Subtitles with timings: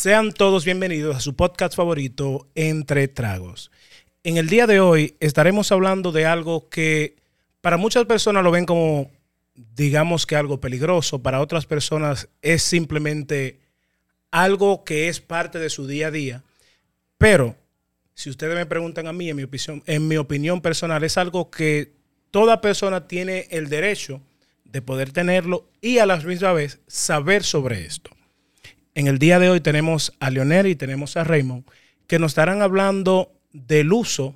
[0.00, 3.70] Sean todos bienvenidos a su podcast favorito, Entre Tragos.
[4.24, 7.16] En el día de hoy estaremos hablando de algo que
[7.60, 9.10] para muchas personas lo ven como,
[9.54, 13.60] digamos que algo peligroso, para otras personas es simplemente
[14.30, 16.44] algo que es parte de su día a día,
[17.18, 17.56] pero
[18.14, 21.50] si ustedes me preguntan a mí, en mi opinión, en mi opinión personal, es algo
[21.50, 21.92] que
[22.30, 24.22] toda persona tiene el derecho
[24.64, 28.10] de poder tenerlo y a la misma vez saber sobre esto.
[28.94, 31.64] En el día de hoy tenemos a Leonel y tenemos a Raymond
[32.08, 34.34] que nos estarán hablando del uso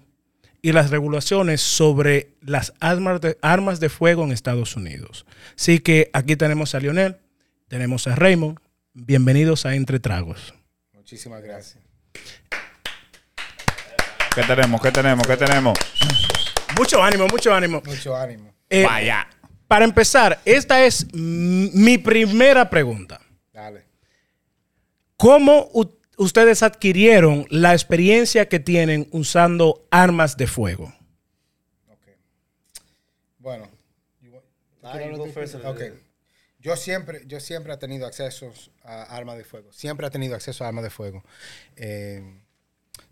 [0.62, 5.26] y las regulaciones sobre las armas de, armas de fuego en Estados Unidos.
[5.58, 7.16] Así que aquí tenemos a Lionel,
[7.68, 8.58] tenemos a Raymond.
[8.92, 10.54] Bienvenidos a Entre Tragos.
[10.92, 11.82] Muchísimas gracias.
[14.34, 14.80] ¿Qué tenemos?
[14.80, 15.26] ¿Qué tenemos?
[15.26, 15.78] ¿Qué tenemos?
[16.78, 17.82] Mucho ánimo, mucho ánimo.
[17.84, 18.54] Mucho ánimo.
[18.70, 19.26] Eh, Vaya.
[19.66, 23.20] Para empezar, esta es mi primera pregunta.
[25.16, 25.70] ¿Cómo
[26.16, 30.92] ustedes adquirieron la experiencia que tienen usando armas de fuego?
[33.38, 33.68] Bueno.
[34.82, 35.74] Ah, uh,
[36.58, 39.72] Yo siempre, yo siempre he tenido acceso a armas de fuego.
[39.72, 41.22] Siempre he tenido acceso a armas de fuego.
[41.76, 42.22] Eh,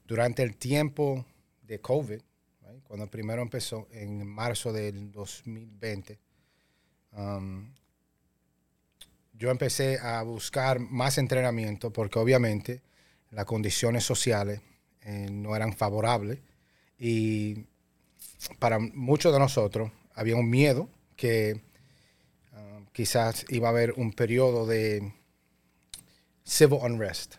[0.07, 1.25] durante el tiempo
[1.63, 2.21] de COVID,
[2.63, 6.19] right, cuando primero empezó, en marzo del 2020,
[7.13, 7.73] um,
[9.43, 12.81] yo empecé a buscar más entrenamiento porque obviamente
[13.33, 14.61] las condiciones sociales
[15.03, 16.39] eh, no eran favorables
[16.97, 17.65] y
[18.61, 21.61] para muchos de nosotros había un miedo que
[22.53, 25.13] ah, quizás iba a haber un periodo de
[26.45, 27.35] civil unrest,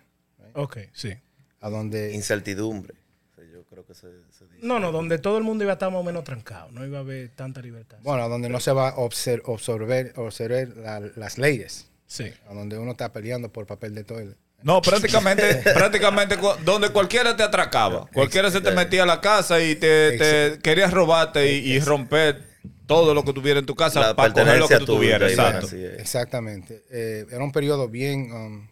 [0.55, 1.13] Ok, sí.
[1.61, 2.95] a donde Incertidumbre.
[3.31, 4.07] O sea, yo creo que se,
[4.37, 4.59] se dice.
[4.67, 6.97] No, no, donde todo el mundo iba a estar más o menos trancado, no iba
[6.97, 7.97] a haber tanta libertad.
[8.03, 12.31] bueno, donde no se va a obser- observar, observar la- las leyes, Sí.
[12.47, 14.37] a donde uno está peleando por papel de toilet.
[14.61, 18.07] No, prácticamente, prácticamente donde cualquiera te atracaba.
[18.13, 22.53] Cualquiera se te metía a la casa y te, te querías robarte y, y romper
[22.85, 25.31] todo lo que tuviera en tu casa La para coger lo que tú tuvieras.
[25.31, 25.67] Exacto.
[25.75, 26.83] Exactamente.
[26.89, 28.67] Eh, era un periodo bien, um,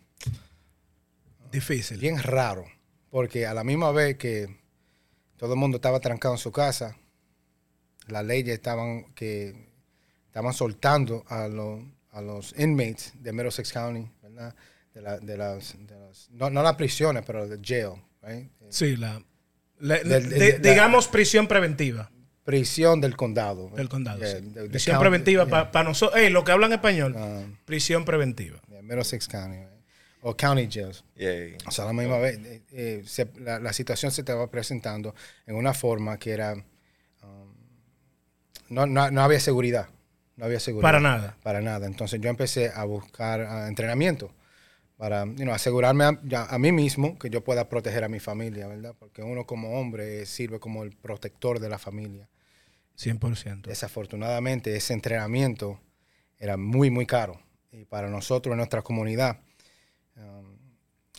[1.51, 1.97] Difícil.
[1.97, 2.65] bien raro,
[3.09, 4.59] porque a la misma vez que
[5.37, 6.97] todo el mundo estaba trancado en su casa,
[8.07, 9.71] las leyes estaban que
[10.27, 14.53] estaban soltando a, los a los inmates de Middlesex County, ¿verdad?
[14.93, 18.51] De, la- de las, de las- no, no las prisiones, pero de jail, right?
[18.69, 19.21] Sí, la,
[19.79, 22.11] la- Del- de- de- la- digamos prisión preventiva
[22.43, 23.69] prisión del condado.
[23.69, 24.17] del condado.
[24.19, 24.51] Yeah, sí.
[24.69, 26.19] prisión county- preventiva yeah, para nosotros.
[26.21, 28.59] Hey, lo que hablan español, um, prisión preventiva.
[28.67, 29.67] yeah, Middlesex County, right?
[30.23, 31.05] o county jails.
[31.15, 31.55] Yeah.
[31.67, 35.13] O sea, a la misma vez, eh, eh, se- la, la situación se estaba presentando
[35.45, 36.53] en una forma que era...
[37.23, 37.53] um,
[38.69, 39.87] no, no, no había seguridad.
[40.35, 40.87] No había seguridad.
[40.87, 41.37] Para nada.
[41.43, 41.87] Para nada.
[41.87, 44.33] Entonces yo empecé a buscar entrenamiento
[44.97, 48.19] para you know, asegurarme a, ya a mí mismo que yo pueda proteger a mi
[48.19, 48.95] familia, ¿verdad?
[48.99, 52.29] Porque uno como hombre sirve como el protector de la familia.
[52.97, 53.63] 100%.
[53.63, 55.79] Desafortunadamente ese entrenamiento
[56.37, 57.41] era muy, muy caro.
[57.71, 59.39] Y para nosotros en nuestra comunidad,
[60.17, 60.55] um,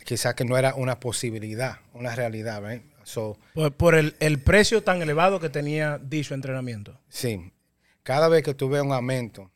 [0.05, 2.83] quizás que no era una posibilidad, una realidad, right?
[3.03, 6.99] So, Por, por el, el precio tan elevado que tenía dicho entrenamiento.
[7.09, 7.51] sí,
[8.03, 9.49] cada vez que tuve un aumento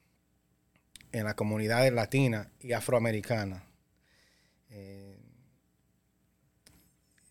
[1.12, 3.63] en la comunidad latina y afroamericana,
[4.69, 5.18] eh,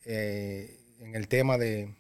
[0.05, 1.95] eh, en el tema de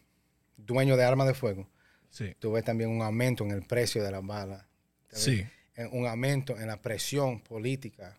[0.56, 1.68] dueño de armas de fuego,
[2.10, 2.34] Sí.
[2.38, 4.64] tuve también un aumento en el precio de las balas.
[5.10, 5.46] Sí.
[5.76, 8.16] en un aumento en la presión política,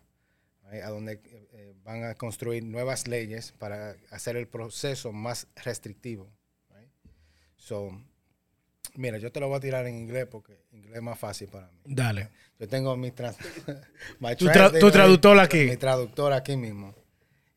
[0.70, 6.28] a donde eh, eh, van a construir nuevas leyes para hacer el proceso más restrictivo.
[7.56, 7.90] So,
[8.94, 11.66] mira, yo te lo voy a tirar en inglés porque inglés es más fácil para
[11.68, 11.94] mí.
[11.94, 12.28] Dale.
[12.58, 13.10] Yo tengo mi,
[14.20, 15.66] my Tu tra- tu traductor aquí.
[15.68, 16.94] Mi traductor aquí mismo.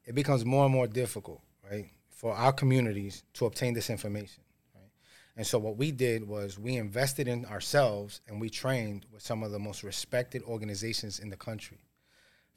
[0.06, 4.44] It becomes more and more difficult, right, for our communities to obtain this information.
[4.76, 4.90] right?
[5.38, 9.44] And so what we did was we invested in ourselves and we trained with some
[9.44, 11.78] of the most respected organizations in the country.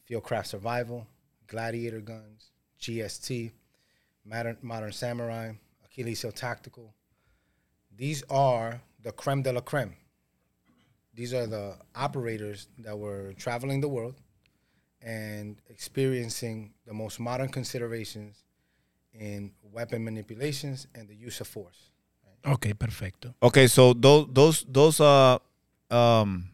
[0.08, 1.06] Fieldcraft Survival,
[1.46, 3.52] Gladiator Guns, GST,
[4.24, 5.52] Modern, Modern Samurai,
[5.84, 6.94] Achilles Heel Tactical.
[7.96, 9.94] These are the creme de la creme.
[11.14, 14.16] These are the operators that were traveling the world
[15.00, 18.42] and experiencing the most modern considerations
[19.12, 21.90] in weapon manipulations and the use of force.
[22.46, 23.34] Ok, perfecto.
[23.42, 25.38] Okay, so those those those uh
[25.90, 26.50] um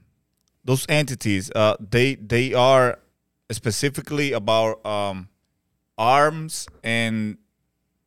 [0.64, 2.98] those entities uh they they are
[3.50, 5.28] specifically about um
[5.98, 7.38] arms and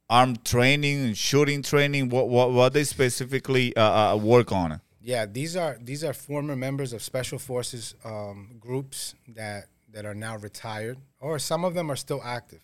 [0.10, 2.08] arm training and shooting training.
[2.08, 4.80] What what what they specifically uh, uh work on?
[5.06, 10.16] Yeah, these are these are former members of special forces um, groups that that are
[10.16, 12.62] now retired, or some of them are still active.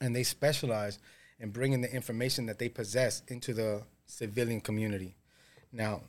[0.00, 0.98] and they specialize
[1.38, 5.14] in bringing the information that they possess into the civilian community.
[5.72, 6.00] Now,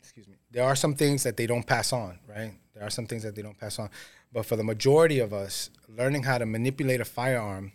[0.00, 2.52] excuse me, there are some things that they don't pass on, right?
[2.74, 3.90] There are some things that they don't pass on.
[4.32, 7.72] But for the majority of us, learning how to manipulate a firearm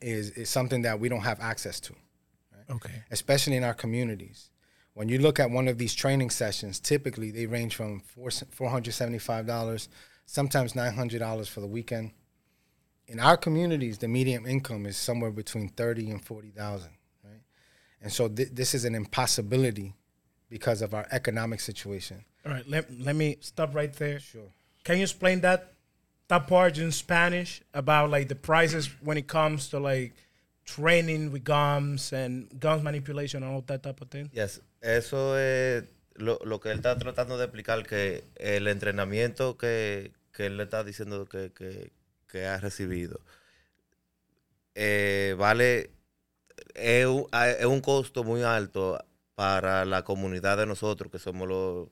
[0.00, 1.94] is, is something that we don't have access to,
[2.70, 3.02] Okay.
[3.12, 4.50] especially in our communities.
[4.98, 9.86] When you look at one of these training sessions, typically they range from four, $475,
[10.26, 12.10] sometimes $900 for the weekend.
[13.06, 16.90] In our communities, the median income is somewhere between 30 and 40,000,
[17.22, 17.32] right?
[18.02, 19.94] And so th- this is an impossibility
[20.50, 22.24] because of our economic situation.
[22.44, 22.68] All right.
[22.68, 24.18] Let, let me stop right there.
[24.18, 24.50] Sure.
[24.82, 25.74] Can you explain that
[26.26, 30.14] that part in Spanish about like the prices when it comes to like
[30.64, 34.28] training with guns and guns manipulation and all that type of thing?
[34.32, 35.84] Yes, eso es
[36.14, 40.64] lo, lo que él está tratando de explicar, que el entrenamiento que, que él le
[40.64, 41.92] está diciendo que, que-
[42.28, 43.20] que ha recibido
[44.74, 45.90] eh, vale,
[46.74, 49.04] es un, es un costo muy alto
[49.34, 51.88] para la comunidad de nosotros, que somos los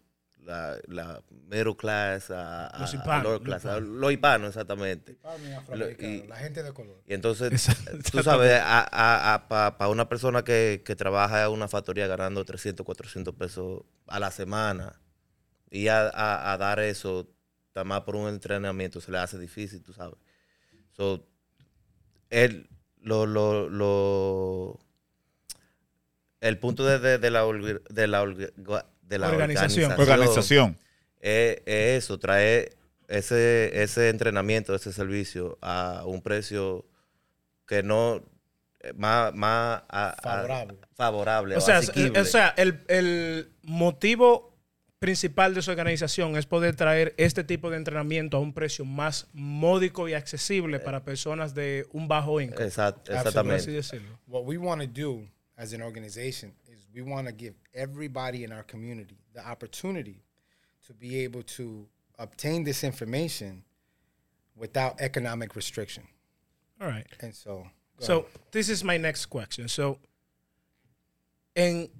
[0.46, 3.82] la, la middle class, a, a- Los a hispanos, los hispanos.
[3.88, 5.18] los hispanos exactamente.
[5.22, 7.02] afroamericano, y- la gente de color.
[7.06, 7.66] Y entonces,
[8.12, 13.82] tú sabes, para una persona que, que trabaja en una factoría ganando 300, 400 pesos
[14.06, 15.00] a la semana,
[15.70, 17.28] y a, a- a dar eso,
[17.84, 20.16] más por un entrenamiento, se le hace difícil, tú sabes.
[20.92, 21.26] So,
[22.30, 22.68] él,
[23.02, 24.78] lo, lo, lo-
[26.40, 27.42] el punto de, de- de la,
[27.90, 29.92] de la, de la Organización.
[29.92, 30.78] Organización.
[31.20, 32.76] es, es eso, traer
[33.08, 36.84] ese, ese entrenamiento, ese servicio a un precio
[37.66, 38.22] que no
[38.80, 41.56] eh, más, más a- a- Favorable.
[41.56, 44.54] O sea, o sea el, el motivo
[44.98, 49.26] principal de su organización es poder traer este tipo de entrenamiento a un precio más
[49.34, 52.66] módico y accesible para personas de un bajo income.
[52.66, 53.70] Exact- por así exactamente.
[53.70, 54.18] decirlo.
[54.26, 56.52] What we want to do as an organization
[56.96, 60.22] we want to give everybody in our community the opportunity
[60.86, 61.86] to be able to
[62.18, 63.62] obtain this information
[64.56, 66.04] without economic restriction.
[66.80, 67.06] All right.
[67.20, 67.66] And so,
[67.98, 68.30] So, ahead.
[68.50, 69.68] this is my next question.
[69.68, 69.98] So,
[71.54, 71.90] en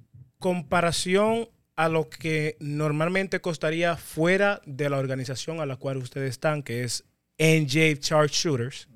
[0.40, 6.62] comparación a lo que normalmente costaría fuera de la organización a la cual ustedes están,
[6.62, 7.04] que es
[7.38, 8.88] NJ Charge Shooters,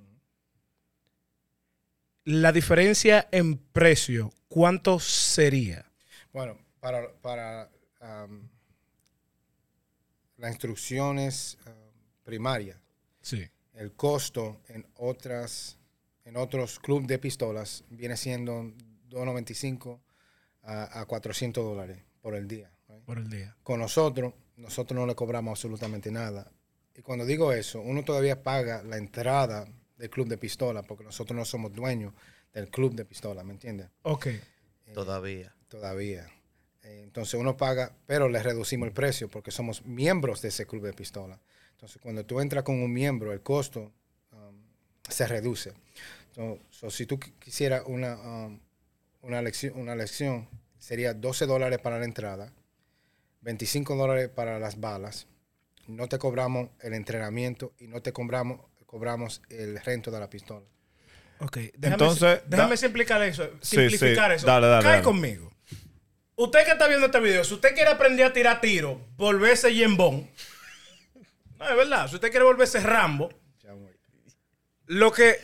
[2.24, 5.89] la diferencia en precio, ¿cuánto sería?
[6.32, 8.48] Bueno, para, para um,
[10.36, 11.72] las instrucciones um,
[12.24, 12.78] primarias,
[13.20, 13.46] Sí.
[13.74, 15.76] el costo en otras
[16.24, 18.62] en otros clubes de pistolas viene siendo
[19.10, 19.98] 2.95
[20.62, 22.70] a, a 400 dólares por el día.
[22.88, 23.02] right?
[23.04, 23.56] Por el día.
[23.64, 26.52] Con nosotros, nosotros no le cobramos absolutamente nada.
[26.94, 29.66] Y cuando digo eso, uno todavía paga la entrada
[29.96, 32.12] del club de pistola porque nosotros no somos dueños
[32.52, 33.88] del club de pistola, ¿me entiendes?
[34.02, 34.28] Ok.
[34.94, 35.54] Todavía.
[35.70, 36.26] Todavía.
[36.82, 40.92] Entonces uno paga, pero le reducimos el precio porque somos miembros de ese club de
[40.92, 41.38] pistola.
[41.72, 43.92] Entonces cuando tú entras con un miembro, el costo
[44.32, 44.54] um,
[45.08, 45.72] se reduce.
[46.34, 48.60] So, so, si tú qui- quisieras una, um,
[49.22, 52.52] una, lección, una lección, sería 12 dólares para la entrada,
[53.42, 55.26] 25 dólares para las balas.
[55.86, 60.66] No te cobramos el entrenamiento y no te cobramos, cobramos el rento de la pistola.
[61.40, 61.56] Ok.
[61.56, 63.48] Déjame, Entonces, déjame da- simplificar eso.
[63.60, 64.36] Sí, Simplificar sí.
[64.36, 64.46] eso.
[64.46, 65.04] Dale, dale, Cae dale.
[65.04, 65.50] conmigo.
[66.40, 70.26] Usted que está viendo este video, si usted quiere aprender a tirar tiro, volverse yembón.
[71.58, 72.08] No, es verdad.
[72.08, 73.28] Si usted quiere volverse Rambo,
[74.86, 75.36] lo que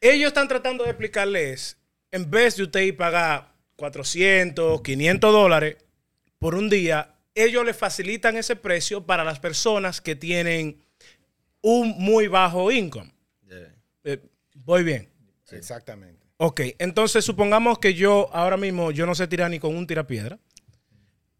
[0.00, 1.76] ellos están tratando de explicarle es,
[2.10, 5.76] en vez de usted ir a pagar 400, 500 dólares
[6.38, 10.82] por un día, ellos le facilitan ese precio para las personas que tienen
[11.60, 13.12] un muy bajo income.
[13.46, 13.74] Yeah.
[14.04, 14.22] Eh,
[14.54, 15.10] voy bien.
[15.50, 16.17] Exactamente.
[16.38, 20.38] Ok, entonces supongamos que yo ahora mismo yo no sé tirar ni con un tirapiedra.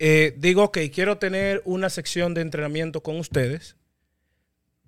[0.01, 3.77] Eh, digo, ok, quiero tener una sección de entrenamiento con ustedes.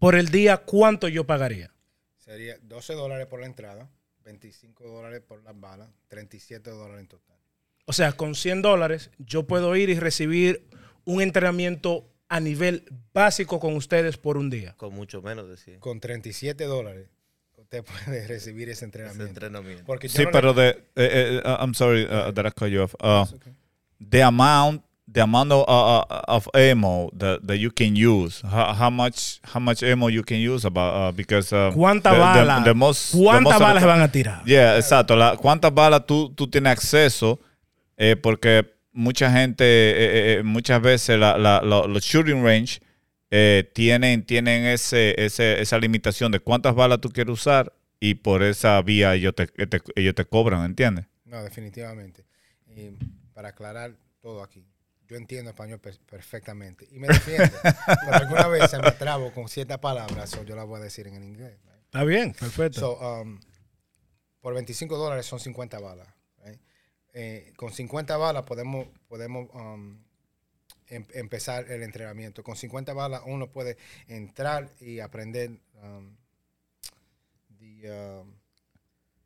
[0.00, 1.72] Por el día, ¿cuánto yo pagaría?
[2.16, 3.88] Sería 12 dólares por la entrada,
[4.24, 7.36] 25 dólares por las balas, 37 dólares en total.
[7.86, 10.66] O sea, con 100 dólares yo puedo ir y recibir
[11.04, 14.74] un entrenamiento a nivel básico con ustedes por un día.
[14.76, 15.80] Con mucho menos de 100.
[15.80, 17.08] Con 37 dólares,
[17.72, 19.84] usted puede recibir ese Ese entrenamiento.
[19.86, 22.68] Porque yo Sí, no pero the, eh, eh, uh, I'm sorry uh, that I cut
[22.70, 22.94] you off.
[23.00, 23.24] Uh,
[24.00, 28.72] the amount, the amount of, uh, uh, of ammo that, that you can use, how,
[28.74, 32.64] how much, how much ammo you can use about uh, because ¿Cuántas the- the- balas?
[32.64, 34.42] the most- the ¿Cuántas balas van a tirar?
[34.44, 35.14] Yeah, exacto.
[35.16, 37.38] La, ¿Cuántas balas tú, tú tienes acceso?
[37.96, 42.80] Eh, porque mucha gente, eh, eh, muchas veces la- la- la- los shooting range
[43.30, 48.42] eh, tienen, tienen ese, ese, esa limitación de cuántas balas tú quieres usar y por
[48.42, 51.06] esa vía ellos te, te- ellos te cobran, ¿entiendes?
[51.24, 52.24] No, definitivamente.
[52.66, 52.90] Y
[53.34, 54.64] para aclarar todo aquí,
[55.06, 57.56] yo entiendo español per- perfectamente y me defiendo.
[57.86, 61.06] pero alguna vez se me trabo con ciertas palabras, so yo las voy a decir
[61.06, 61.58] en el inglés.
[61.64, 61.84] right?
[61.84, 62.80] Está bien, perfecto.
[62.80, 63.38] So, um,
[64.40, 66.08] por 25 dólares son 50 balas.
[66.44, 66.60] right?
[67.12, 69.98] Eh, con 50 balas podemos, podemos um,
[70.90, 72.42] em- empezar el entrenamiento.
[72.42, 73.76] Con 50 balas uno puede
[74.08, 75.50] entrar y aprender
[75.82, 76.14] um,
[77.58, 78.32] the, um,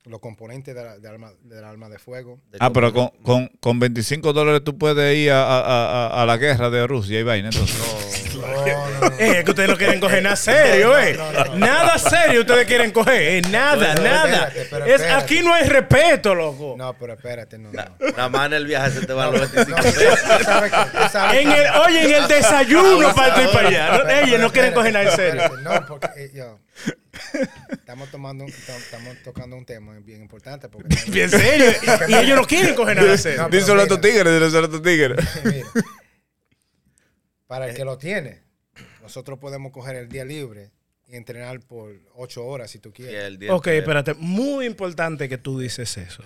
[0.05, 2.39] los componentes de la- del arma, del arma de fuego.
[2.51, 6.27] De Ah, pero con, con, con 25 dólares tú puedes ir a, a- a- a
[6.27, 7.49] la guerra de Rusia y vaina.
[7.49, 8.14] Entonces.
[8.47, 9.17] No, no, no.
[9.19, 11.15] Eh, es que ustedes no quieren coger nada serio, eh.
[11.17, 11.57] No, no, no.
[11.57, 13.23] Nada serio ustedes quieren coger.
[13.23, 14.53] eh, nada, Pero nada.
[14.87, 16.75] Es, aquí no hay respeto, loco.
[16.77, 17.71] No, pero espérate, no.
[17.73, 17.85] no.
[18.17, 20.19] Nada más en el viaje se te van los No, 25 tú pesos.
[20.45, 23.87] sabes que- tú sabes En que- el, oye, en el desayuno para ir para allá.
[23.89, 25.43] Ellos pero no quieren espérate, coger nada en serio.
[25.43, 26.59] espérate, No, porque eh, yo,
[27.71, 31.73] estamos tomando, estamos tocando un tema bien importante porque Bien serio.
[32.09, 33.49] Y ellos no quieren coger nada en serio.
[33.51, 35.19] Díselo a tus tigres, díselo a tus tigres.
[37.55, 38.43] Para el que lo tiene,
[39.03, 40.71] nosotros podemos coger el día libre
[41.07, 43.15] y entrenar por ocho horas si tú quieres.
[43.25, 44.15] el día Ok, espérate.
[44.15, 46.25] Muy importante que tú dices eso.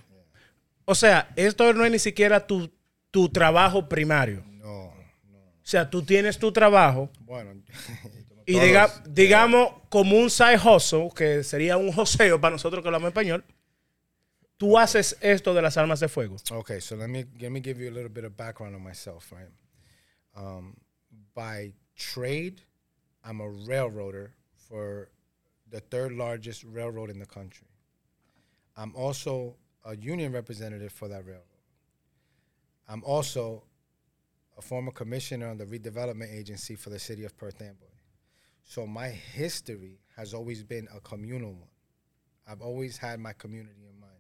[0.84, 2.70] O sea, esto no es ni siquiera tu,
[3.10, 4.42] tu trabajo primario.
[4.46, 4.94] No,
[5.30, 5.38] no.
[5.38, 7.52] O sea, tú tienes tu trabajo Bueno,
[8.46, 9.02] y diga- eh.
[9.10, 13.44] digamos como un side hustle, que sería un joseo para nosotros que hablamos español.
[14.56, 16.36] Tú haces esto de las armas de fuego.
[16.50, 19.30] Okay, so let me let me give you a little bit of background on myself,
[19.30, 19.50] right?
[20.34, 20.74] Um,
[21.38, 22.60] by trade,
[23.24, 25.08] I'm a railroader for
[25.70, 27.68] the third largest railroad in the country.
[28.76, 29.54] I'm also
[29.84, 31.44] a union representative for that railroad.
[32.88, 33.62] I'm also
[34.56, 37.86] a former commissioner on the redevelopment agency for the city of Perth Amboy.
[38.64, 41.70] So my history has always been a communal one.
[42.48, 44.12] I've always had my community in mind.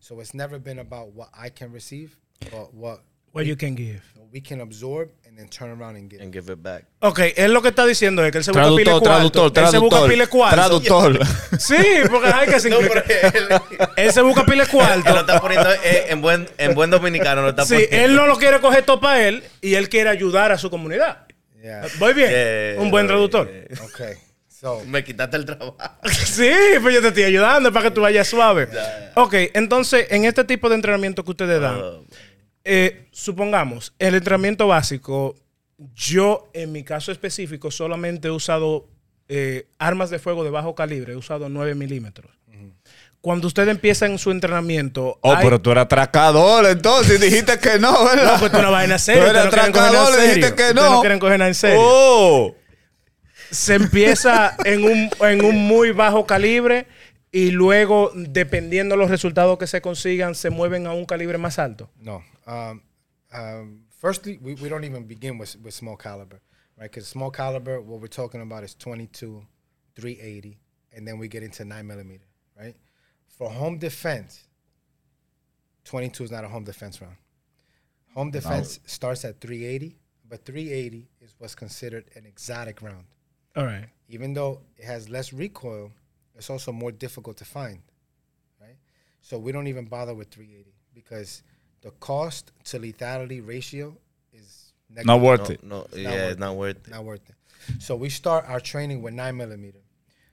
[0.00, 2.18] So it's never been about what I can receive,
[2.50, 3.00] but what
[3.32, 4.00] What you can give.
[4.32, 6.22] we can absorb and then turn around and give.
[6.22, 6.84] And give it back.
[7.00, 9.52] Ok, él lo que está diciendo es que él se busca pile Traductor, cuarto.
[9.52, 10.38] traductor, Él se busca pile traductor.
[10.38, 10.80] cuarto.
[11.20, 11.26] Traductor.
[11.60, 11.76] Sí,
[12.10, 12.90] porque hay que se No, él,
[13.96, 15.20] Él se busca pile él lo cuarto.
[15.20, 17.42] está poniendo eh, en buen, en buen dominicano.
[17.42, 17.96] Lo está Sí, poniendo.
[17.96, 21.26] él no lo quiere coger todo para él y él quiere ayudar a su comunidad.
[21.60, 21.86] Yeah.
[21.98, 22.78] Voy bien.
[22.78, 23.50] Un buen traductor.
[23.92, 24.14] Okay.
[24.48, 25.76] So Me quitaste el trabajo.
[26.04, 28.68] Sí, pues yo te estoy ayudando para que tú vayas suave.
[29.14, 32.04] Ok, entonces, en este tipo de entrenamiento que ustedes dan, Oh,
[32.64, 35.34] eh, supongamos, el entrenamiento básico,
[35.94, 38.88] yo en mi caso específico solamente he usado
[39.28, 42.30] eh, armas de fuego de bajo calibre, he usado 9 milímetros.
[43.22, 47.78] Cuando ustedes empiezan su entrenamiento, Oh, hay- pero tú eras atracador entonces y dijiste que
[47.78, 48.32] no, ¿verdad?
[48.34, 49.28] no, pues tú una vaina Tú seria.
[49.28, 50.90] eras no coger nada atracador dijiste que Ustedes no.
[50.94, 51.80] no quieren coger nada en serio.
[51.82, 52.54] Oh.
[53.50, 56.86] se empieza en un, en un muy bajo calibre
[57.30, 61.58] y luego, dependiendo de los resultados que se consigan, se mueven a un calibre más
[61.58, 61.90] alto.
[62.00, 62.22] no.
[62.50, 62.82] Um,
[63.32, 66.40] um, firstly, we, we don't even begin with with small caliber,
[66.78, 66.90] right?
[66.90, 69.42] Because small caliber, what we're talking about is 22,
[69.94, 70.58] 380,
[70.92, 72.24] and then we get into nine millimeter,
[72.58, 72.74] right?
[73.28, 74.48] For home defense,
[75.84, 77.16] 22 is not a home defense round.
[78.14, 79.96] Home defense starts at 380,
[80.28, 83.04] but 380 is what's considered an exotic round.
[83.56, 83.86] All right.
[84.08, 85.92] even though it has less recoil,
[86.36, 87.80] it's also more difficult to find,
[88.60, 88.76] right?
[89.20, 91.42] So we don't even bother with 380 because
[91.82, 93.96] the cost to lethality ratio
[94.32, 94.72] is
[95.04, 95.62] Not worth no, it.
[95.64, 96.90] no, Not yeah, worth it's not worth it.
[96.90, 97.36] not worth it.
[97.82, 99.80] So we start our training with nine millimeter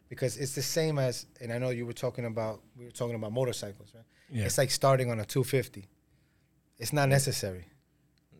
[0.10, 3.16] because it's the same as, and I know you were talking about, we were talking
[3.16, 4.04] about motorcycles, right?
[4.30, 4.46] Yeah.
[4.46, 5.86] It's like starting on a 250.
[6.80, 7.66] It's not necessary.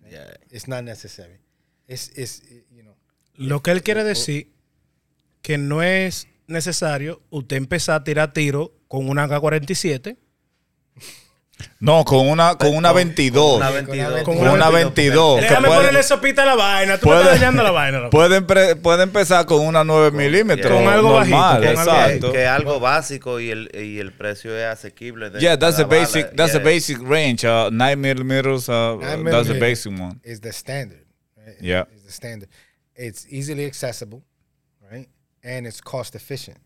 [0.10, 0.32] Yeah.
[0.50, 1.40] It's not necessary.
[1.88, 2.96] It's, it's you know,
[3.36, 4.48] Lo que él quiere decir
[5.42, 10.18] que no es necesario usted empezar a tirar tiro con una AK-47.
[11.80, 13.58] No, con una, con una 22.
[13.58, 14.24] Una Con 22.
[14.24, 15.36] con Con una 22.
[15.38, 16.98] que Déjame puede- ponerle sopita a la vaina.
[16.98, 17.98] Tú me puede- estás dañando la vaina.
[18.00, 18.10] loco.
[18.12, 20.72] Puede, empre- puede empezar con una 9 milímetros.
[20.72, 22.32] Con algo normal, bajito, con algo exacto.
[22.32, 25.30] Que es algo básico y el, y el precio es asequible.
[25.30, 25.88] de Yeah, that's bala.
[26.02, 26.36] basic.
[26.36, 26.66] That's the Yeah.
[26.66, 27.46] basic range.
[27.48, 28.70] Uh, nine millimeters.
[28.70, 28.98] Uh,
[29.30, 30.20] that's the basic one.
[30.24, 31.06] is the standard.
[31.36, 31.58] Right?
[31.62, 31.86] Yeah.
[31.96, 32.50] is the standard.
[32.96, 34.24] It's easily accessible,
[34.92, 35.08] right,
[35.44, 36.58] and it's cost efficient.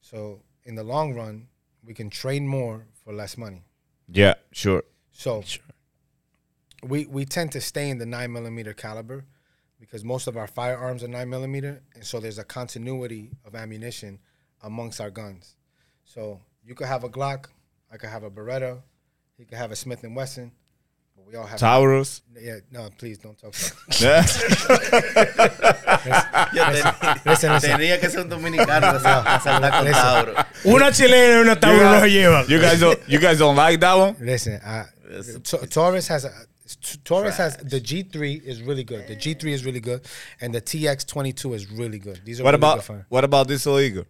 [0.00, 1.48] So in the long run,
[1.86, 3.62] we can train more for less money.
[4.08, 4.84] Yeah, sure.
[5.12, 5.44] So
[6.82, 9.24] we we tend to stay in the nine millimeter caliber
[9.78, 14.18] because most of our firearms are nine millimeter, and so there's a continuity of ammunition
[14.62, 15.56] amongst our guns.
[16.04, 17.46] So you could have a Glock,
[17.92, 18.82] I could have a Beretta,
[19.36, 20.52] he could have a Smith and Wesson,
[21.28, 21.58] we all have.
[21.58, 22.22] Taurus.
[22.40, 23.72] Yeah, no, please don't talk about.
[24.00, 24.22] Yeah.
[26.52, 27.70] Yo tenía, Listen, listen.
[27.76, 30.02] tenía que ser un dominicano para saltar con Listen.
[30.02, 30.34] Tauro.
[30.64, 31.92] Una chilena y una tauro Yeah.
[31.92, 32.46] no se llevan.
[32.48, 34.16] You guys don't you guys don't like that one?
[34.20, 36.32] Listen, uh, It's- Taurus has a
[37.04, 39.06] Taurus has the G3 is really good.
[39.08, 40.02] The G3 is really good,
[40.40, 42.20] and the TX22 is really good.
[42.24, 43.06] These are What really about good fire.
[43.08, 44.04] what about this illegal?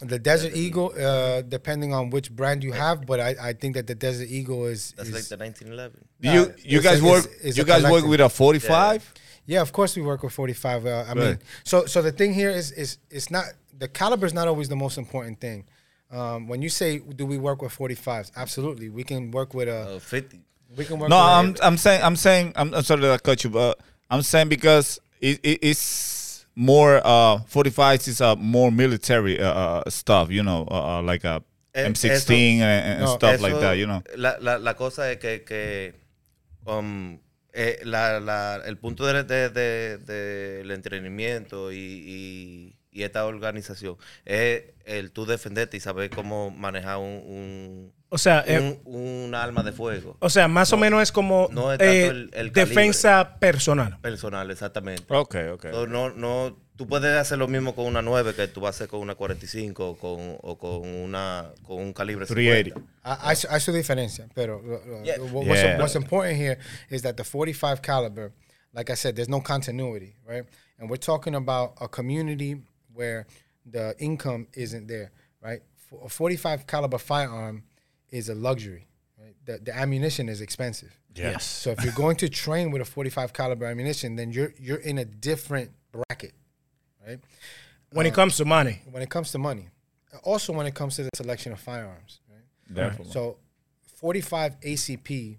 [0.00, 0.92] The Desert Eagle?
[0.98, 4.66] Uh, depending on which brand you have, but I, I think that the Desert Eagle
[4.66, 6.04] is, That's is like the 1911.
[6.20, 8.10] Do you Uh, you guys a- work it's- it's you a guys work collective.
[8.10, 9.14] with a 45?
[9.46, 10.86] Yeah, of course we work with 45.
[10.86, 11.38] Uh, I mean, Right.
[11.64, 13.44] so so the thing here is is it's not
[13.76, 15.64] the caliber is not always the most important thing.
[16.10, 18.30] Um, when you say do we work with 45s?
[18.36, 20.40] Absolutely, we can work with a Uh, 50.
[20.76, 21.08] we can work.
[21.10, 23.78] No, with I'm I'm saying I'm saying I'm, I'm sorry that I cut you, but
[24.10, 25.78] I'm saying because it, it, it's
[26.60, 31.24] more uh 45s is uh, more military uh, uh, stuff, you know, uh, uh, like
[31.24, 31.42] a
[31.74, 34.02] Eh, M16 and, and no, stuff like that, you know.
[34.16, 35.94] La, la, la cosa es que, que
[36.66, 37.20] um,
[37.52, 43.26] eh, la, la, el punto del de, de, de- del entrenamiento y, y, y esta
[43.26, 49.26] organización es el tú defenderte y saber cómo manejar un, un, O sea, eh, un,
[49.26, 52.30] un arma de fuego o sea, más o menos es como no es eh, el-
[52.32, 53.98] el defensa personal.
[54.00, 55.04] personal, exactamente.
[55.08, 55.70] Okay, okay.
[55.72, 58.76] No, no, no, tú puedes hacer lo mismo con una 9 que tú vas a
[58.76, 62.80] hacer con una 45 o con, o con, una, con un calibre 380.
[62.80, 63.28] 50.
[63.28, 65.16] I, I, su- I su diferencia, pero uh, Yeah.
[65.30, 65.78] what's, Yeah.
[65.78, 68.32] what's important here is that the 45 caliber,
[68.72, 70.46] like I said, there's no continuity, right?
[70.78, 72.62] And we're talking about a community
[72.94, 73.26] where
[73.70, 75.10] the income isn't there,
[75.42, 75.60] right?
[75.90, 77.64] For a 45 caliber firearm
[78.10, 78.86] is a luxury.
[79.20, 79.34] Right?
[79.44, 80.98] The, the ammunition is expensive.
[81.14, 81.44] Yes.
[81.44, 84.98] So if you're going to train with a 45 caliber ammunition, then you're you're in
[84.98, 86.32] a different bracket,
[87.06, 87.18] right?
[87.92, 88.82] When it comes to money.
[88.90, 89.68] When it comes to money,
[90.22, 92.74] also when it comes to the selection of firearms, right?
[92.74, 93.12] Definitely.
[93.12, 93.38] So,
[93.96, 95.38] 45 ACP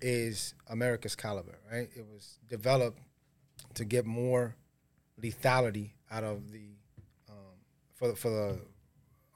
[0.00, 1.88] is America's caliber, right?
[1.96, 3.00] It was developed
[3.74, 4.54] to get more
[5.20, 6.76] lethality out of the
[7.28, 7.56] um,
[7.94, 8.58] for the, for the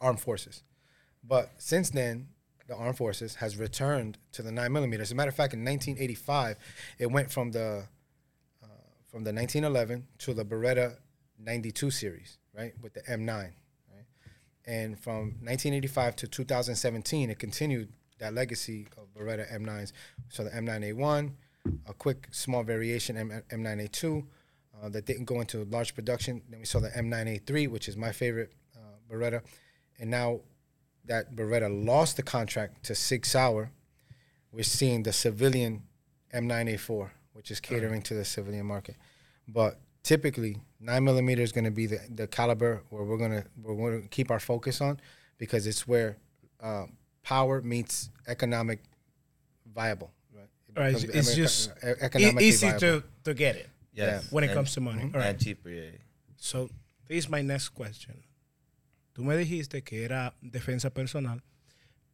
[0.01, 0.63] armed forces.
[1.25, 2.29] But since then,
[2.69, 5.03] the armed forces has returned to the nine millimeter.
[5.03, 6.59] As a matter of fact, in 1985,
[6.99, 7.89] it went from the
[8.63, 8.67] uh,
[9.11, 10.97] from the 1911 to the Beretta
[11.41, 14.07] 92 series, right, with the M9, right?
[14.67, 19.93] And from 1985 to 2017, it continued that legacy of Beretta M9s.
[20.29, 21.33] So the M9A1,
[21.87, 24.27] a quick small variation M- M9A2
[24.83, 26.43] uh, that didn't go into large production.
[26.51, 29.43] Then we saw the M9A3, which is my favorite uh, Beretta.
[29.99, 30.41] And now
[31.09, 33.71] that Beretta lost the contract to Sig Sauer,
[34.53, 35.83] we're seeing the civilian
[36.35, 38.97] M9A4, which is catering to the civilian market.
[39.47, 43.45] But typically, nine millimeter is going to be the, the caliber where we're going to
[43.63, 45.01] we're going to keep our focus on
[45.39, 46.17] because it's where
[46.63, 46.87] uh,
[47.23, 48.81] power meets economic
[49.75, 50.11] viable.
[50.35, 50.45] Right?
[50.69, 52.81] It Right, becomes it's America- just e- E- economically easy viable.
[52.81, 54.31] to, to get it Yes.
[54.31, 55.03] when it And- comes to money.
[55.15, 55.29] All right.
[55.31, 55.91] and cheaper, yeah.
[56.37, 56.69] So,
[57.09, 58.23] this is my next question.
[59.19, 61.43] Tú me dijiste que era defensa personal.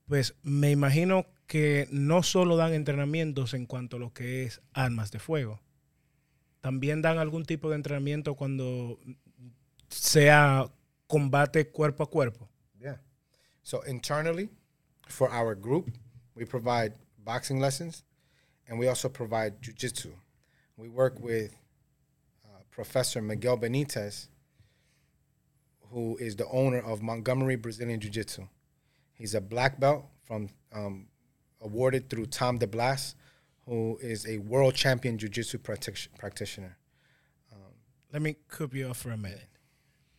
[0.07, 5.11] Pues me imagino que no solo dan entrenamientos en cuanto a lo que es armas
[5.11, 5.61] de fuego.
[6.63, 8.99] También dan algún tipo de entrenamiento cuando
[9.91, 10.73] sea
[11.07, 12.49] combate cuerpo a cuerpo.
[12.81, 13.03] Yeah.
[13.63, 14.49] So internally,
[15.07, 15.91] for our group,
[16.35, 18.03] we provide boxing lessons,
[18.67, 20.15] and we also provide jujitsu.
[20.79, 21.55] We work with
[22.47, 24.29] uh, Professor Miguel Benitez,
[25.95, 28.43] who is the owner of Montgomery Brazilian Jiu Jitsu.
[29.15, 31.07] He's a black belt from um,
[31.61, 33.15] awarded through Tom DeBlas,
[33.67, 36.77] who is a world champion Jiu Jitsu practic- practitioner.
[38.13, 39.49] Let me cut you off for a minute.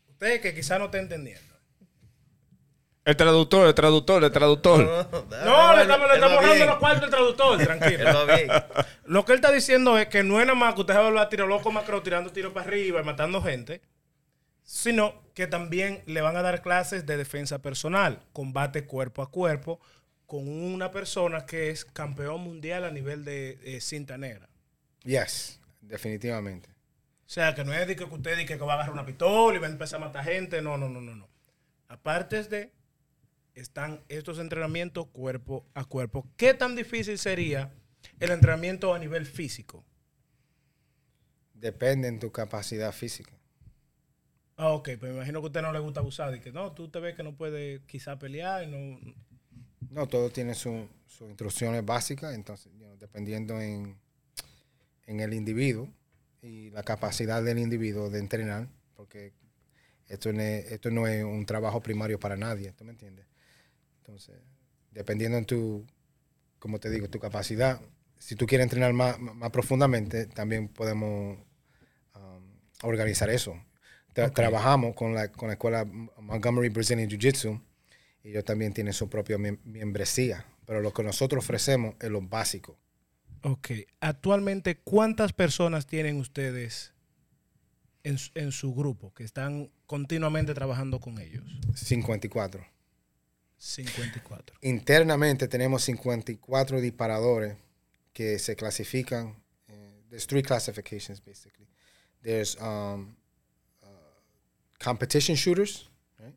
[0.09, 1.53] Usted que quizá no está entendiendo.
[3.05, 4.79] El traductor, el traductor, el traductor.
[5.45, 8.25] No, le estamos, le estamos dando los cuartos al traductor, tranquilo.
[8.25, 8.47] Bien.
[9.05, 11.07] Lo que él está diciendo es que no es nada más que usted va a
[11.07, 13.81] hablar tiro loco macro tirando tiros para arriba y matando gente,
[14.65, 19.79] sino que también le van a dar clases de defensa personal, combate cuerpo a cuerpo,
[20.25, 24.49] con una persona que es campeón mundial a nivel de eh, cinta negra.
[25.03, 26.67] Yes, definitivamente.
[26.69, 29.55] O sea, que no es de que usted diga que va a agarrar una pistola
[29.55, 30.61] y va a empezar a matar gente.
[30.61, 31.29] No, no, no, no, no.
[31.87, 32.71] Aparte de,
[33.53, 36.27] están estos entrenamientos cuerpo a cuerpo.
[36.37, 37.71] ¿Qué tan difícil sería
[38.19, 39.83] el entrenamiento a nivel físico?
[41.53, 43.31] Depende en tu capacidad física.
[44.57, 46.33] Ah, ok, pues me imagino que a usted no le gusta abusar.
[46.35, 48.99] Y que no, tú te ves que no puede quizá pelear y no...
[49.91, 53.97] No, todo tiene su- sus instrucciones básicas, entonces, dependiendo en,
[55.07, 55.89] en el individuo
[56.41, 59.33] y la capacidad del individuo de entrenar, porque
[60.07, 63.25] esto esto no es un trabajo primario para nadie, ¿tú me entiendes?
[63.99, 64.35] Entonces,
[64.91, 65.85] dependiendo en tu,
[66.59, 67.81] como te digo, tu capacidad,
[68.19, 71.37] si tú quieres entrenar más, más profundamente, también podemos
[72.15, 72.43] um,
[72.83, 73.59] organizar eso.
[74.15, 77.61] Tra- Trabajamos con la, con la escuela Montgomery Brazilian Jiu-Jitsu.
[78.23, 80.45] Y ellos también tienen su propia mem- membresía.
[80.65, 82.77] Pero lo que nosotros ofrecemos es lo básico.
[83.43, 83.69] Ok.
[83.99, 86.93] Actualmente, ¿cuántas personas tienen ustedes
[88.03, 91.43] en, su- en su grupo que están continuamente trabajando con ellos?
[91.75, 92.65] 54.
[93.57, 94.57] 54.
[94.61, 97.57] Internamente tenemos 54 disparadores
[98.13, 99.35] que se clasifican.
[99.67, 101.67] eh, there's three classifications basically.
[102.21, 103.13] There's um, uh,
[104.79, 105.87] competition shooters.
[106.19, 106.33] Right?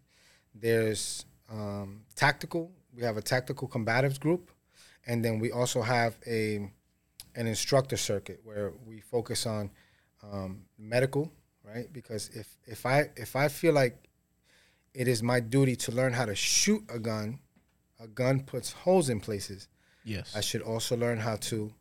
[0.54, 2.70] There's um, tactical.
[2.94, 4.50] We have a tactical combatives group,
[5.06, 6.70] and then we also have a
[7.34, 9.70] an instructor circuit where we focus on
[10.32, 11.30] um, medical.
[11.62, 11.92] Right?
[11.92, 14.08] Because if if I if I feel like
[14.94, 17.38] it is my duty to learn how to shoot a gun.
[18.00, 19.68] A gun puts holes in places.
[20.04, 20.34] Yes.
[20.34, 21.72] I should also learn how to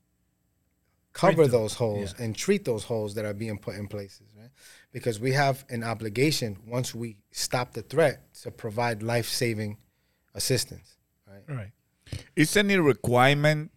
[1.14, 2.26] cover those holes yeah.
[2.26, 4.28] and treat those holes that are being put in places?
[4.98, 9.78] Because we have an obligation once we stop the threat to provide life-saving
[10.34, 11.44] assistance, right?
[11.48, 11.72] Right.
[12.36, 13.70] ¿Is any requirement?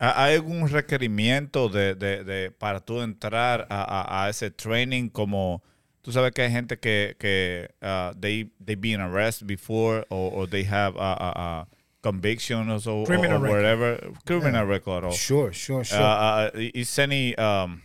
[0.00, 5.08] ¿ha- ¿Hay algún requerimiento de, de, de para tú entrar a, a, a ese training
[5.08, 5.62] como
[6.02, 10.46] tú sabes que hay gente que que uh, they they been arrested before or, or
[10.46, 11.66] they have a, a, a
[12.02, 13.56] conviction or so Criminal or, record.
[13.56, 15.98] whatever criminal record or Sure, sure, sure.
[16.00, 17.80] uh, uh, is any um,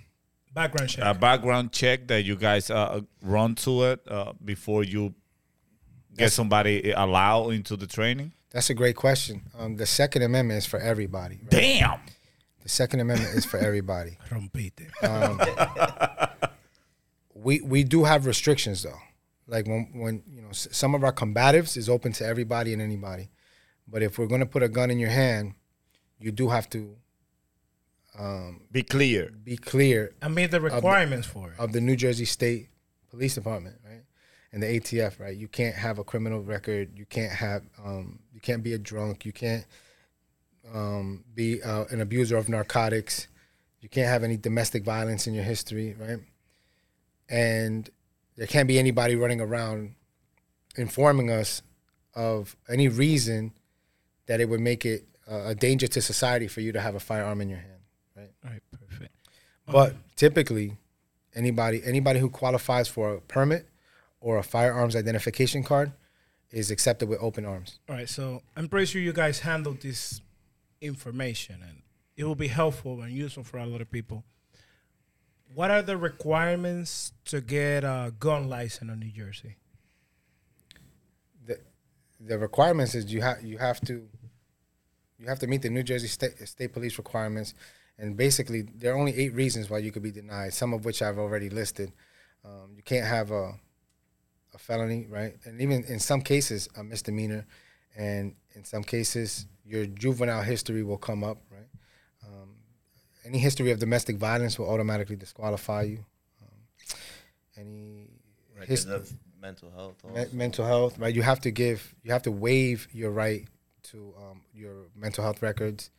[0.54, 1.06] Background check.
[1.06, 5.14] a background check that you guys uh, run to it uh, before you
[6.18, 8.34] get somebody allowed into the training?
[8.50, 9.44] That's a great question.
[9.58, 11.36] Um, the Second Amendment is for everybody.
[11.44, 11.50] Right?
[11.52, 12.00] Damn.
[12.64, 14.18] The Second Amendment is for everybody.
[14.32, 14.82] Rompite.
[17.34, 19.00] we we do have restrictions though.
[19.48, 22.82] Like when when you know s- some of our combatives is open to everybody and
[22.82, 23.30] anybody,
[23.88, 25.54] but if we're gonna put a gun in your hand,
[26.20, 26.96] you do have to
[28.72, 29.32] Be clear.
[29.44, 31.60] be clear I mean the requirements for it.
[31.60, 32.70] of the New Jersey State
[33.10, 34.04] Police Department, right,
[34.52, 35.36] and the ATF, right.
[35.36, 36.98] You can't have a criminal record.
[36.98, 39.26] You can't have um, you can't be a drunk.
[39.26, 39.66] You can't
[40.74, 43.28] um, be uh, an abuser of narcotics.
[43.82, 46.20] You can't have any domestic violence in your history, right?
[47.30, 47.90] And
[48.38, 49.96] there can't be anybody running around
[50.76, 51.62] informing us
[52.14, 53.54] of any reason
[54.28, 57.00] that it would make it uh, a danger to society for you to have a
[57.00, 57.71] firearm in your hand,
[58.22, 58.52] right?
[58.52, 59.16] Right, perfect.
[59.68, 60.78] But typically,
[61.36, 63.68] anybody anybody who qualifies for a permit
[64.20, 65.92] or a firearms identification card
[66.52, 67.80] is accepted with open arms.
[67.88, 70.22] All right, so I'm pretty sure you guys handled this
[70.82, 71.82] information and
[72.18, 74.24] it will be helpful and useful for a lot of people.
[75.54, 79.56] What are the requirements to get a gun license in New Jersey?
[81.46, 81.60] The
[82.20, 84.08] the requirements is you have you have to
[85.22, 87.54] you have to meet the New Jersey State State Police requirements,
[88.02, 90.54] and basically there are only eight reasons why you could be denied.
[90.54, 91.94] Some of which I've already listed.
[92.44, 93.54] Um, you can't have a
[94.54, 95.36] a felony, right?
[95.46, 97.46] And even in some cases, a misdemeanor,
[97.96, 101.70] and in some cases, your juvenile history will come up, right?
[102.28, 102.56] Um,
[103.24, 106.00] any history of domestic violence will automatically disqualify you.
[106.42, 106.58] Um,
[107.58, 108.10] any
[108.68, 110.04] his- of mental health.
[110.04, 111.16] me- mental health, right?
[111.16, 113.48] You have to give, you have to waive your right
[113.84, 115.92] to um, your mental health records,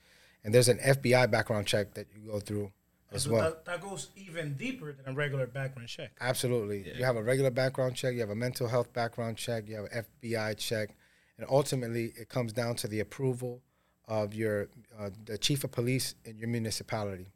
[0.45, 2.73] and there's an FBI background check that you go through
[3.13, 3.43] as So well.
[3.43, 6.13] that, that goes even deeper than a regular background check.
[6.21, 6.93] Absolutely.
[6.97, 9.85] You have a regular background check, you have a mental health background check, you have
[9.93, 10.91] an FBI check,
[11.39, 13.63] and ultimately it comes down to the approval
[14.09, 17.29] of your uh, the chief of police in your municipality,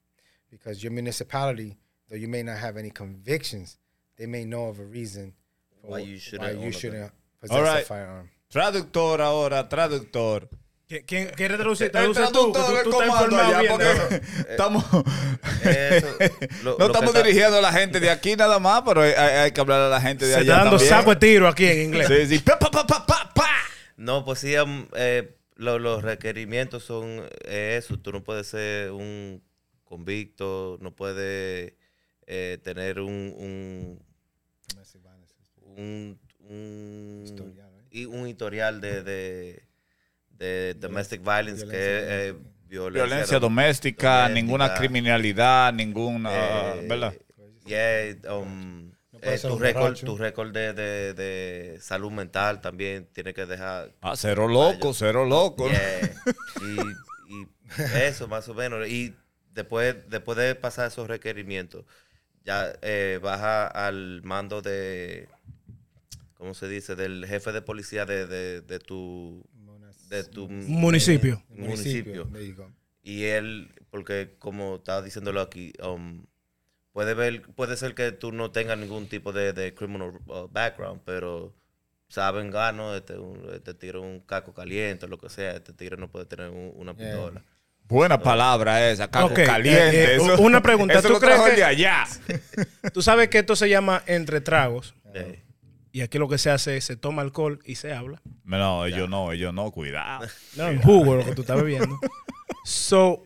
[0.51, 1.77] because your municipality,
[2.09, 3.79] though you may not have any convictions,
[4.16, 5.33] they may know of a reason
[5.81, 8.31] for Why you shouldn't why you a shouldn't possess All a firearm.
[8.53, 10.49] Traductor ahora, traductor.
[10.88, 11.90] ¿Qui- ¿Quién quiere traducir?
[11.90, 14.85] Traduce tú, tú, tú allá, bien porque estamos,
[15.64, 16.07] Eso,
[16.64, 19.51] lo- no lo estamos dirigiendo a la gente de aquí nada más, pero hay, hay
[19.51, 20.88] que hablar a la gente de Se allá está dando también.
[20.99, 22.07] saco de tiro aquí en inglés.
[22.07, 22.38] Sí, sí.
[22.38, 23.49] Pa, pa, pa, pa, pa, pa.
[23.96, 24.55] No, pues sí,
[24.94, 27.99] eh, lo- los requerimientos son eh, eso.
[27.99, 29.42] Tú no puedes ser un
[29.85, 31.72] convicto, no puedes
[32.29, 34.03] eh, tener un, un,
[35.77, 36.18] un,
[36.49, 37.87] un, Historial, right?
[37.94, 39.65] y un historial de, de,
[40.38, 42.35] de domestic violence que es eh,
[42.68, 46.31] violencia, Violencia dom- doméstica, ninguna criminalidad, ninguna,
[46.77, 47.14] Eh, ¿verdad?
[47.66, 53.33] yeah, um, No eh, tu récord, tu récord de, de, de salud mental también tiene
[53.33, 55.68] que dejar Ah, cero loco, cero loco.
[55.68, 56.14] Yeah.
[56.62, 56.81] y,
[57.35, 57.46] y
[57.94, 58.87] eso más o menos.
[58.88, 59.14] Y
[59.53, 61.85] después, después de pasar esos requerimientos,
[62.44, 65.29] ya eh, baja al mando de,
[66.35, 66.94] ¿cómo se dice?
[66.94, 69.44] Del jefe de policía de, de, de tu,
[70.09, 71.42] de tu Municipio.
[72.57, 72.71] go.
[73.03, 76.25] Y él, porque como estaba diciéndolo aquí, um,
[76.92, 81.01] puede ver, puede ser que tú no tengas ningún tipo de, de criminal uh, background,
[81.05, 81.55] pero
[82.09, 86.09] saben, gano, este, un- este es un caco caliente, lo que sea, este tigre no
[86.11, 87.11] puede tener un- una Yeah.
[87.12, 87.42] pistola.
[87.88, 90.05] Buena palabra esa, caco caliente.
[90.05, 92.05] eh, eh, eso- una pregunta, eso ¿tú lo crees que- de allá?
[92.92, 94.95] Tú sabes que esto se llama entre tragos.
[95.14, 95.42] Eh,
[95.96, 98.20] Y aquí lo que se hace es se toma alcohol y se habla.
[98.44, 100.26] No, ellos no, ellos no, cuidado.
[100.54, 101.98] No, en jugo lo que tú estás bebiendo.
[102.66, 103.24] So,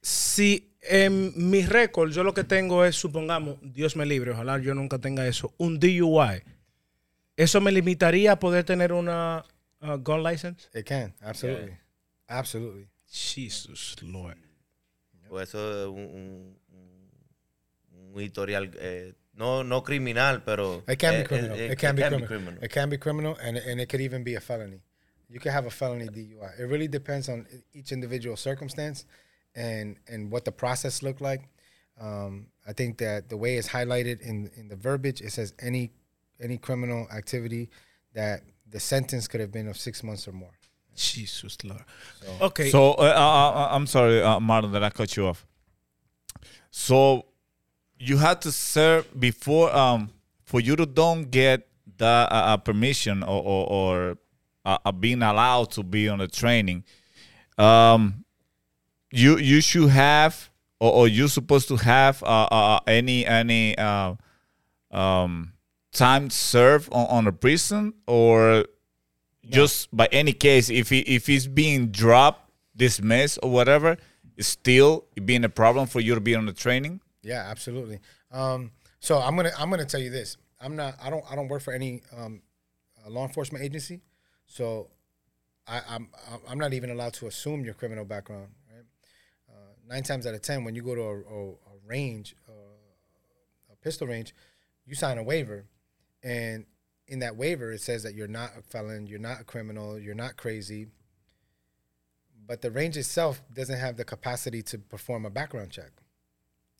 [0.00, 4.72] si en mi récord yo lo que tengo es, supongamos, Dios me libre, ojalá yo
[4.72, 6.44] nunca tenga eso, un DUI,
[7.36, 9.44] ¿eso me limitaría a poder tener una
[9.80, 10.68] uh, gun license?
[10.78, 11.76] It can, absolutely.
[12.28, 12.88] Absolutely.
[13.10, 14.38] Jesus Lord.
[15.28, 20.82] pues eso es un, un- un- un historial, eh, no, no criminal, pero...
[20.86, 21.56] It can eh, be criminal.
[21.58, 22.26] eh, It can be can criminal.
[22.28, 22.62] criminal.
[22.62, 24.80] It can be criminal, and and it could even be a felony.
[25.28, 26.60] You could have a felony DUI.
[26.60, 29.06] It really depends on each individual circumstance,
[29.54, 31.48] and and what the process looked like.
[32.00, 35.92] Um, I think that the way it's highlighted in in the verbiage, it says any
[36.40, 37.70] any criminal activity
[38.14, 40.52] that the sentence could have been of six months or more.
[40.94, 41.84] Jesus Lord.
[42.40, 42.68] Ok.
[42.70, 45.46] So, uh, uh, uh, I'm sorry, uh, Marlon, that I cut you off.
[46.70, 47.26] So,
[48.02, 50.10] you had to serve before, um,
[50.44, 54.18] for you to don't get the uh, uh, permission or, or, or
[54.64, 56.82] uh, uh, being allowed to be on the training.
[57.58, 58.24] Um,
[59.12, 64.14] you you should have, or, or you're supposed to have uh, uh, any any uh,
[64.90, 65.52] um,
[65.92, 68.64] time served on, on a prison or
[69.48, 73.96] just by any case, if he, if he's being dropped, dismissed, or whatever,
[74.36, 77.00] it's still being a problem for you to be on the training.
[77.22, 78.00] Yeah, absolutely.
[78.30, 80.36] Um, so I'm gonna I'm gonna tell you this.
[80.60, 82.42] I'm not I don't I don't work for any um,
[83.08, 84.00] law enforcement agency,
[84.46, 84.88] so
[85.66, 86.08] I, I'm
[86.48, 88.48] I'm not even allowed to assume your criminal background.
[88.72, 88.84] Right?
[89.48, 93.72] Uh, nine times out of ten, when you go to a, a, a range, uh,
[93.72, 94.34] a pistol range,
[94.84, 95.66] you sign a waiver,
[96.22, 96.66] and
[97.06, 100.14] in that waiver it says that you're not a felon, you're not a criminal, you're
[100.14, 100.88] not crazy.
[102.44, 105.92] But the range itself doesn't have the capacity to perform a background check.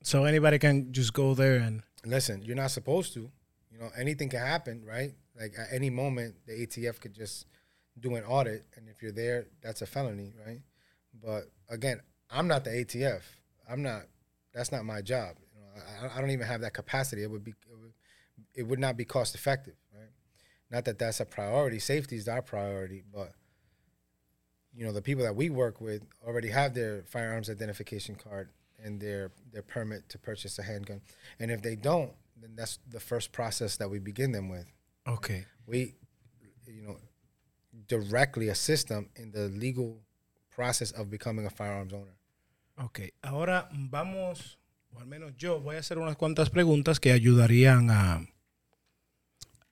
[0.03, 3.31] So anybody can just go there and listen, you're not supposed to.
[3.71, 5.15] You know, anything can happen, right?
[5.39, 7.47] Like at any moment, the ATF could just
[7.99, 10.61] do an audit, and if you're there, that's a felony, right?
[11.23, 13.23] But again, I'm not the ATF.
[13.69, 14.03] I'm not.
[14.53, 15.37] That's not my job.
[15.55, 17.23] You know, I, I don't even have that capacity.
[17.23, 17.53] It would be.
[17.53, 17.93] It would,
[18.55, 20.11] it would not be cost effective, right?
[20.71, 21.79] Not that that's a priority.
[21.79, 23.33] Safety is our priority, but
[24.75, 28.49] you know, the people that we work with already have their firearms identification card
[28.85, 31.01] and their their permit to purchase a handgun.
[31.39, 34.67] And if they don't, then that's the first process that we begin them with.
[35.07, 35.47] Okay.
[35.67, 35.95] We,
[36.67, 36.97] you know,
[37.89, 40.01] directly assist them in the legal
[40.51, 42.17] process of becoming a firearms owner.
[42.77, 44.59] Ok, ahora vamos,
[44.93, 48.27] o al menos yo voy a hacer unas cuantas preguntas que ayudarían a,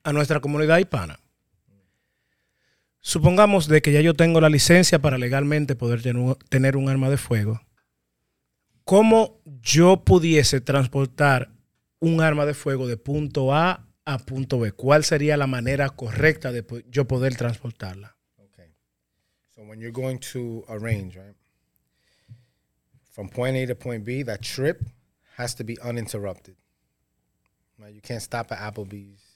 [0.04, 1.18] a nuestra comunidad hispana.
[3.00, 6.90] Supongamos de que ya yo tengo la licencia para legalmente poder tener un, tener un
[6.90, 7.62] arma de fuego.
[8.90, 11.52] ¿Cómo yo pudiese transportar
[12.00, 14.72] un arma de fuego de punto A a punto B?
[14.72, 18.16] ¿Cuál sería la manera correcta de yo poder transportarla?
[18.36, 18.74] Okay.
[19.54, 21.14] So when you're going to a right?
[23.12, 24.82] From point A to point B, that trip
[25.36, 26.56] has to be uninterrupted.
[27.78, 27.94] Right?
[27.94, 29.29] You can't stop at Applebee's.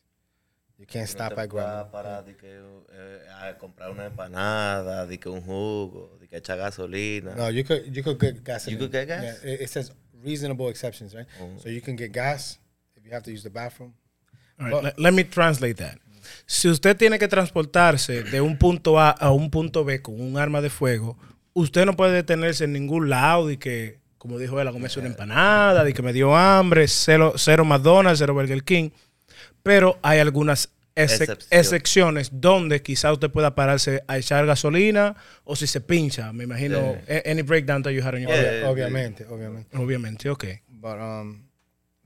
[0.76, 1.90] You can't No stop te at Grandma.
[1.90, 6.58] parar de que, eh, a comprar una empanada, de que un jugo, de que echar
[6.58, 7.34] gasolina.
[7.37, 8.66] No, you could you could get gas.
[8.66, 9.22] You could get gas?
[9.22, 9.92] Yeah, it, it says
[10.24, 11.26] reasonable exceptions, right?
[11.58, 12.58] So you can get gas
[12.96, 13.94] if you have to use the bathroom.
[14.58, 15.98] All right, let, let me translate that.
[16.46, 20.38] Si usted tiene que transportarse de un punto A a un punto B con un
[20.38, 21.16] arma de fuego,
[21.52, 25.08] usted no puede detenerse en ningún lado y que, como dijo él, a comerse una
[25.08, 28.90] empanada, de que me dio hambre, cero, cero McDonald's, cero Burger King.
[29.62, 35.80] Pero hay algunas excepciones donde quizá usted pueda pararse a echar gasolina o si se
[35.80, 36.33] pincha.
[36.33, 36.78] Me imagino,
[37.09, 38.68] a- any breakdown that you had on your Yeah.
[38.68, 39.76] obviamente, obviamente.
[39.76, 40.44] Obviamente, ok.
[40.68, 41.48] But um,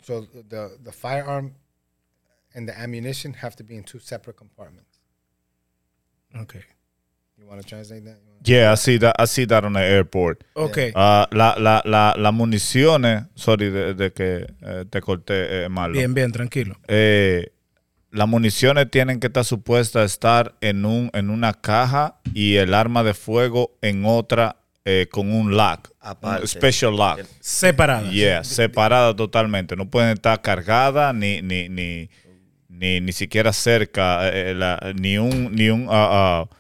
[0.03, 1.55] so the the firearm
[2.55, 4.99] and the ammunition have to be in two separate compartments.
[6.35, 6.55] Ok.
[7.37, 8.19] You want to translate that?
[8.45, 9.15] Yeah, I see that.
[9.19, 10.45] I see that on the airport.
[10.55, 10.79] Ok.
[10.95, 15.93] Uh, la, la, la, las municiones, sorry de, de que eh, te corté, eh, Marlon.
[15.99, 16.77] Bien, bien, tranquilo.
[16.89, 17.51] Eh,
[18.11, 22.73] las municiones tienen que estar supuestas a estar en, un, en una caja y el
[22.73, 25.91] arma de fuego en otra eh, con un lock.
[26.01, 26.43] Aparte.
[26.43, 27.21] Un special lock.
[27.41, 28.11] Separadas.
[28.11, 29.77] Yeah, separada totalmente.
[29.77, 32.09] No pueden estar cargadas ni, ni, ni,
[32.71, 36.57] ni, ni siquiera cerca, eh, eh, la- ni un, ni un ah, ah,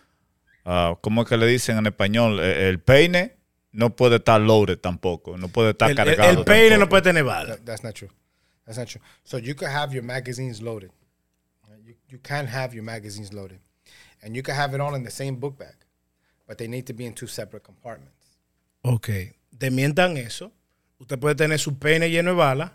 [0.68, 2.38] ah, ¿cómo es que le dicen en español?
[2.40, 3.36] Eh, el peine
[3.72, 6.30] no puede estar loaded tampoco, no puede estar El, cargado.
[6.30, 7.56] el peine no puede tener bala.
[7.56, 8.10] That- that's not true.
[8.66, 9.00] That's not true.
[9.24, 10.90] So you could have your magazines loaded.
[11.84, 13.60] You you can have your magazines loaded,
[14.22, 15.74] and you can have it all in the same book bag,
[16.46, 18.36] but they need to be in two separate compartments.
[18.82, 19.08] Ok.
[19.58, 20.52] Te mientan eso.
[20.98, 22.72] Usted puede tener su peine lleno de balas.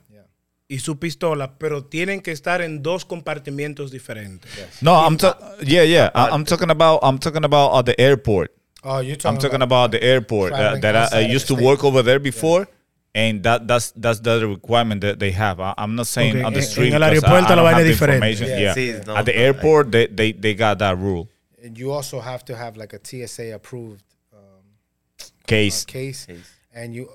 [0.68, 4.50] Y su pistola, pero tienen que estar en dos compartimientos diferentes.
[4.82, 6.12] No, I'm ta- yeah, yeah.
[6.16, 8.52] I- I'm talking about I'm talking about at the airport.
[8.86, 11.84] Oh, you're I'm talking, talking about, the airport uh, that I, I used to work
[11.86, 12.68] over there before,
[13.16, 15.60] and that that's that's the requirement that they have.
[15.62, 16.94] I, I'm not saying Okay, on the en- street.
[16.94, 18.30] en el because I- I la don't vaina have the diferente.
[18.32, 18.48] information.
[18.50, 18.60] Yeah.
[18.60, 21.30] Yeah, Sí, no, at the hay- airport they, they they got that rule
[21.64, 24.40] And you also have to have like a TSA approved um,
[25.48, 25.86] case.
[25.88, 26.50] uh, case, Case.
[26.74, 27.08] and you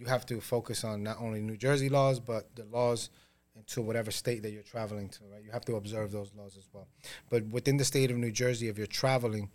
[0.00, 3.10] you have to focus on not only New Jersey laws but the laws
[3.54, 5.20] into whatever state that you're traveling to.
[5.30, 6.88] Right, you have to observe those laws as well.
[7.28, 9.50] But within the state of New Jersey, if you're traveling,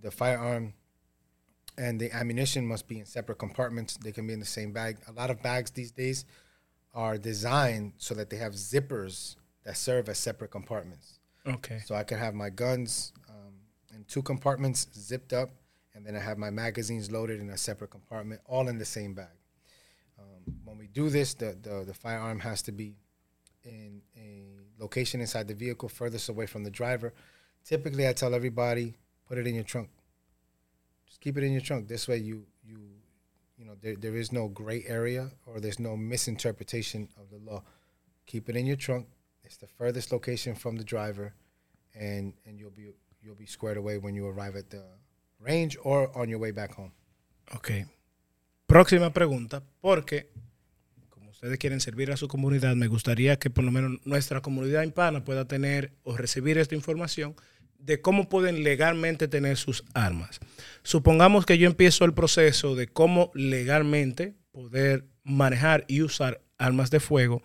[0.00, 0.72] the firearm
[1.76, 3.98] and the ammunition must be in separate compartments.
[3.98, 4.96] They can be in the same bag.
[5.08, 6.24] A lot of bags these days
[6.94, 11.18] are designed so that they have zippers that serve as separate compartments.
[11.46, 11.82] Ok.
[11.84, 13.54] So I can have my guns um,
[13.94, 15.50] in two compartments zipped up,
[15.94, 19.12] and then I have my magazines loaded in a separate compartment, all in the same
[19.12, 19.36] bag.
[20.74, 22.96] When we do this, the, the, the firearm has to be
[23.62, 27.14] in a location inside the vehicle furthest away from the driver.
[27.64, 28.94] Typically, I tell everybody,
[29.28, 29.88] put it in your trunk.
[31.06, 31.86] Just keep it in your trunk.
[31.86, 32.78] This way, you you
[33.56, 37.62] you know there, there is no gray area or there's no misinterpretation of the law.
[38.26, 39.06] Keep it in your trunk.
[39.44, 41.34] It's the furthest location from the driver,
[41.94, 42.90] and and you'll be
[43.22, 44.82] you'll be squared away when you arrive at the
[45.38, 46.90] range or on your way back home.
[47.54, 47.86] Ok.
[48.66, 50.26] Próxima pregunta, porque
[51.44, 55.24] ustedes quieren servir a su comunidad, me gustaría que por lo menos nuestra comunidad hispana
[55.24, 57.36] pueda tener o recibir esta información
[57.78, 60.40] de cómo pueden legalmente tener sus armas.
[60.84, 67.00] Supongamos que yo empiezo el proceso de cómo legalmente poder manejar y usar armas de
[67.00, 67.42] fuego.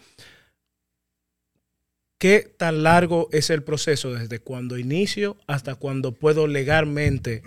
[2.18, 7.44] ¿Qué tan largo es el proceso desde cuando inicio hasta cuando puedo legalmente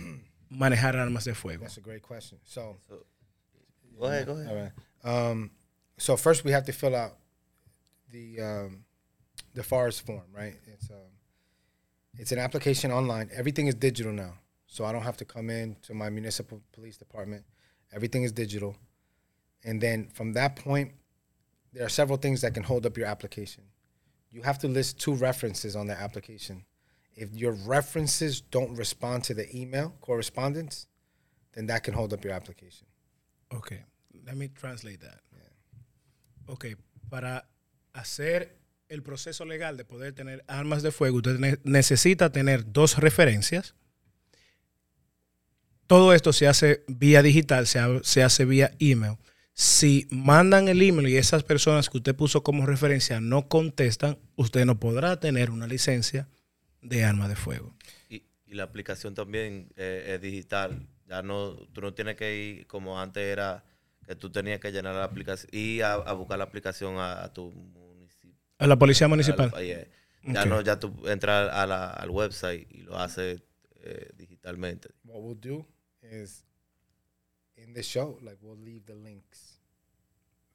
[0.51, 1.62] manejar armas de fuego?
[1.62, 2.38] That's a great question.
[2.45, 2.79] So,
[3.97, 4.49] Go ahead, go ahead.
[4.51, 4.73] all right.
[5.03, 5.51] Um,
[6.03, 7.12] so first we have to fill out
[8.11, 8.85] the um,
[9.55, 10.57] the forest form, right?
[10.67, 11.12] It's um,
[12.19, 13.31] it's an application online.
[13.33, 14.35] Everything is digital now,
[14.67, 17.45] so I don't have to come in to my municipal police department.
[17.93, 18.77] Everything is digital,
[19.62, 20.91] and then from that point,
[21.73, 23.62] there are several things that can hold up your application.
[24.33, 26.65] You have to list two references on the application.
[27.15, 30.88] If your references don't respond to the email correspondence,
[31.53, 32.88] then that can hold up your application.
[33.55, 33.85] Ok,
[34.27, 35.21] let me translate that.
[36.53, 36.67] Ok,
[37.09, 37.49] para
[37.95, 38.59] hacer
[38.91, 43.75] el proceso legal de poder tener armas de fuego, usted ne- necesita tener dos referencias.
[45.87, 49.17] Todo esto se hace vía digital, se, se hace vía email.
[49.55, 54.67] Si mandan el email y esas personas que usted puso como referencia no contestan, usted
[54.67, 56.29] no podrá tener una licencia
[56.83, 57.75] de arma de fuego.
[58.11, 60.87] Y, y la aplicación también eh, es digital.
[61.09, 63.65] Ya no, tú no tienes que ir como antes era
[64.07, 67.33] que tú tenías que llenar la aplicación y a, a buscar la aplicación a, a
[67.33, 68.37] tu municipio.
[68.59, 69.51] A la policía municipal.
[69.55, 69.87] Al- yeah.
[70.25, 73.43] Ya no, ya tú entras a la- al website y lo haces
[73.83, 74.88] eh, digitalmente.
[75.05, 75.67] What we'll do
[76.03, 76.45] is
[77.57, 79.61] in the show, like we'll leave the links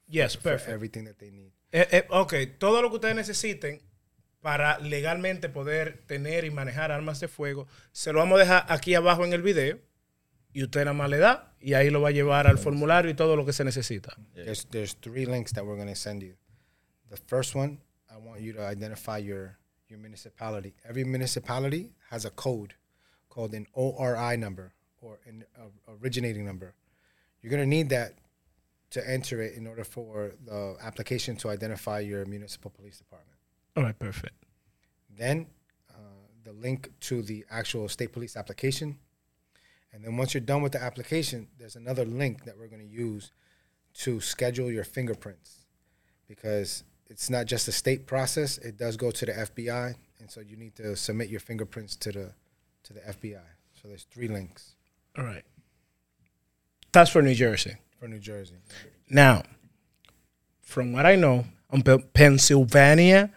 [0.06, 0.70] Yes, for perfect.
[0.70, 1.52] everything that they need.
[1.70, 3.82] Eh, eh, ok, todo lo que ustedes necesiten
[4.40, 8.94] para legalmente poder tener y manejar armas de fuego, se lo vamos a dejar aquí
[8.94, 9.78] abajo en el video
[10.58, 13.14] y usted nada más le da y ahí lo va a llevar al formulario y
[13.14, 14.16] todo lo que se necesita.
[14.34, 16.34] There's there's three links that we're going to send you.
[17.10, 17.78] The first one,
[18.10, 19.56] I want you to identify your
[19.88, 20.74] your municipality.
[20.84, 22.74] Every municipality has a code
[23.28, 26.74] called an ORI number or an uh, originating number.
[27.40, 28.14] You're going to need that
[28.90, 33.38] to enter it in order for the application to identify your municipal police department.
[33.76, 34.34] All right, perfect.
[35.16, 35.46] then
[35.90, 36.00] uh,
[36.42, 38.98] the link to the actual state police application.
[39.92, 42.94] And then once you're done with the application, there's another link that we're going to
[42.94, 43.32] use
[43.94, 45.64] to schedule your fingerprints
[46.28, 49.94] because it's not just a state process, it does go to the FBI.
[50.20, 52.32] And so you need to submit your fingerprints to the
[52.84, 53.40] to the FBI.
[53.80, 54.74] So there's three links
[55.16, 55.44] All right.
[56.92, 57.76] That's for New Jersey.
[57.98, 58.56] for New Jersey.
[59.10, 59.42] Now,
[60.62, 63.30] from what I know, um, on Pennsylvania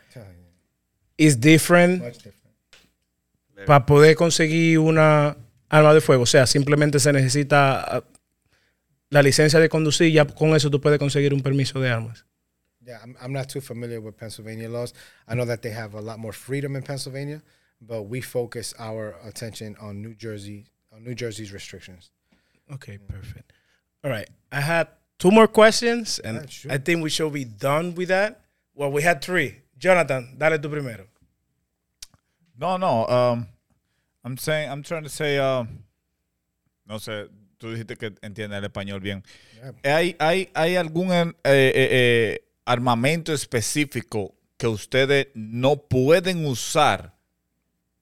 [1.17, 3.65] is different Much different.
[3.65, 5.35] para poder conseguir una
[5.71, 6.23] arma de fuego.
[6.23, 8.03] O sea, simplemente se necesita ah,
[9.09, 10.11] la licencia de conducir.
[10.11, 12.25] Ya con eso tú puedes conseguir un permiso de armas.
[12.85, 14.93] Yeah, I'm, I'm not too familiar with Pennsylvania laws.
[15.27, 17.41] I know that they have a lot more freedom in Pennsylvania,
[17.79, 22.11] but we focus our attention on New Jersey, on New Jersey's restrictions.
[22.73, 23.53] Okay, perfect.
[24.03, 24.27] All right.
[24.51, 24.87] I had
[25.19, 26.71] two more questions, and Yeah, sure.
[26.71, 28.41] I think we should be done with that.
[28.73, 29.57] Well, we had three.
[29.77, 31.05] Jonathan, dale tú primero.
[32.57, 33.07] No, no.
[33.07, 33.47] Um,
[34.23, 35.67] I'm saying, I'm trying to say, um,
[36.85, 39.23] no sé, tú dijiste que entiendes el español bien.
[39.83, 47.15] ¿Hay, hay, hay algún eh, eh, eh, armamento específico que ustedes no pueden usar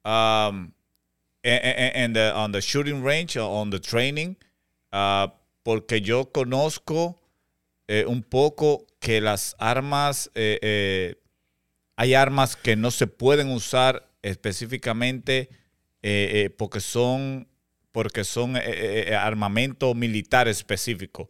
[0.03, 0.71] um,
[1.43, 4.35] en, en- en the, on the shooting range or on the training?
[4.91, 7.21] Ah, porque yo conozco
[7.87, 11.15] eh, un poco que las armas, eh, eh,
[11.95, 15.49] hay armas que no se pueden usar específicamente
[16.01, 17.47] eh, eh, porque son,
[17.91, 18.61] porque son eh,
[19.09, 21.27] eh, armamento militar específico.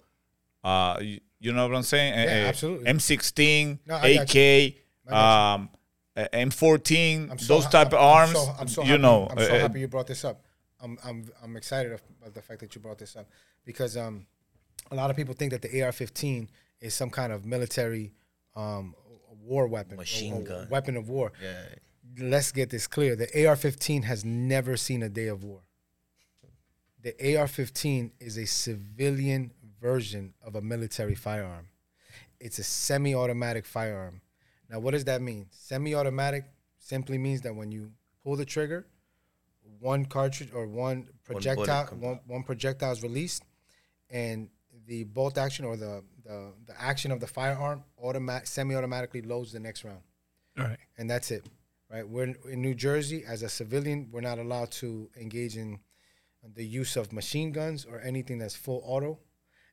[0.63, 2.13] Ah, you, you know what I'm saying?
[2.13, 2.85] Yeah, eh, absolutely.
[2.91, 4.75] M16, No, AK,
[5.07, 5.69] um,
[6.15, 8.33] eh, M14, so those ha- type of I'm arms.
[8.33, 10.43] so- I'm so you happy- know, I'm so happy you brought this up.
[10.81, 13.27] I'm I'm I'm excited about the fact that you brought this up
[13.65, 14.25] because um,
[14.91, 16.47] a lot of people think that the AR-15
[16.79, 18.13] is some kind of military
[18.55, 18.95] um,
[19.43, 20.67] war weapon, Machine gun.
[20.69, 21.31] weapon of war.
[21.41, 21.53] Yeah.
[22.17, 25.61] Let's get this clear: the AR-15 has never seen a day of war.
[27.01, 31.67] The AR-15 is a civilian version of a military firearm.
[32.39, 34.21] It's a semi-automatic firearm.
[34.69, 35.47] Now, what does that mean?
[35.51, 36.45] Semi-automatic
[36.77, 37.91] simply means that when you
[38.23, 38.85] pull the trigger,
[39.79, 43.43] one cartridge or one projectile, comes one, one projectile is released,
[44.09, 44.49] and
[44.85, 49.59] the bolt action or the the, the action of the firearm automatic semi-automatically loads the
[49.59, 50.01] next round
[50.57, 50.77] All right.
[50.97, 51.45] and that's it.
[51.91, 52.07] Right?
[52.07, 54.09] We're in New Jersey as a civilian.
[54.11, 55.79] We're not allowed to engage in
[56.55, 59.19] the use of machine guns or anything that's full auto,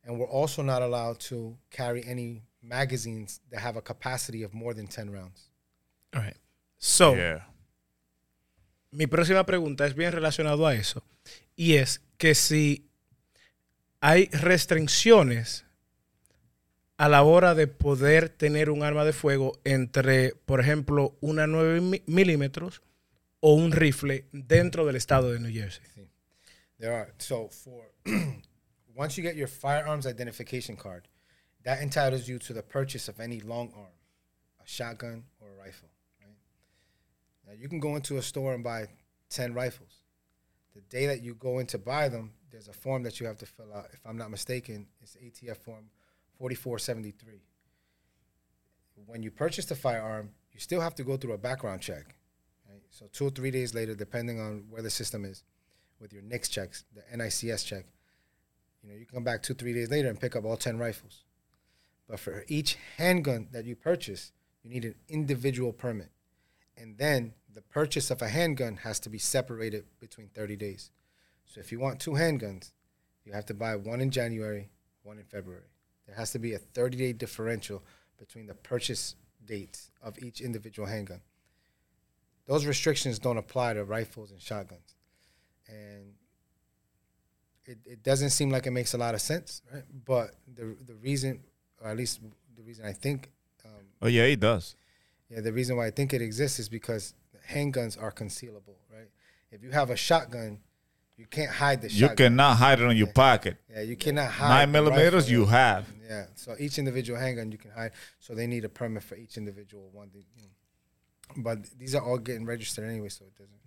[0.04, 4.72] and we're also not allowed to carry any magazines that have a capacity of more
[4.74, 5.50] than ten rounds.
[6.14, 6.36] All right.
[6.78, 7.40] So, yeah.
[8.90, 11.02] mi próxima pregunta es bien relacionado a eso.
[11.54, 12.88] Y es que si
[14.00, 15.65] hay restricciones
[16.98, 21.80] a la hora de poder tener un arma de fuego entre, por ejemplo, una 9
[21.80, 22.80] mi- milímetros
[23.40, 25.84] o un rifle dentro del estado de New Jersey.
[26.78, 27.84] There are so for
[28.94, 31.08] once you get your firearms identification card,
[31.64, 33.92] that entitles you to the purchase of any long arm,
[34.60, 35.88] a shotgun or a rifle.
[37.46, 38.88] Now you can go into a store and buy
[39.30, 40.00] ten rifles.
[40.74, 43.38] The day that you go in to buy them, there's a form that you have
[43.38, 43.86] to fill out.
[43.92, 45.84] If I'm not mistaken, it's ATF form
[46.38, 47.42] 4473.
[49.06, 52.16] When you purchase the firearm, you still have to go through a background check.
[52.68, 52.82] Right?
[52.90, 55.44] So two or three days later, depending on where the system is,
[56.00, 57.86] with your NICS checks, the NICS check,
[58.82, 61.24] you know, you come back two, three days later and pick up all 10 rifles.
[62.08, 64.32] But for each handgun that you purchase,
[64.62, 66.10] you need an individual permit.
[66.76, 70.90] And then the purchase of a handgun has to be separated between 30 days.
[71.46, 72.72] So if you want two handguns,
[73.24, 74.70] you have to buy one in January,
[75.02, 75.64] one in February.
[76.06, 77.82] There has to be a 30 day differential
[78.18, 81.20] between the purchase dates of each individual handgun.
[82.46, 84.94] Those restrictions don't apply to rifles and shotguns.
[85.68, 86.14] And
[87.64, 89.82] it, it doesn't seem like it makes a lot of sense, right?
[90.04, 91.40] But the the reason,
[91.82, 92.20] or at least
[92.56, 93.30] the reason I think,
[93.64, 94.76] um, Oh, yeah, it does.
[95.28, 97.14] yeah, the reason why I think it exists is because
[97.50, 99.08] handguns are concealable, right?
[99.50, 100.58] If you have a shotgun,
[101.16, 102.16] you can't hide the You shotgun.
[102.16, 103.56] cannot hide it on your pocket.
[103.70, 105.30] yeah, you cannot hide Nine millimeters, rifle.
[105.32, 105.86] you have.
[106.08, 107.92] Yeah, so each individual handgun you can hide.
[108.20, 110.10] So they need a permit for each individual one.
[110.12, 111.42] that, you know.
[111.42, 113.60] But these are all getting registered anyway, so it doesn't.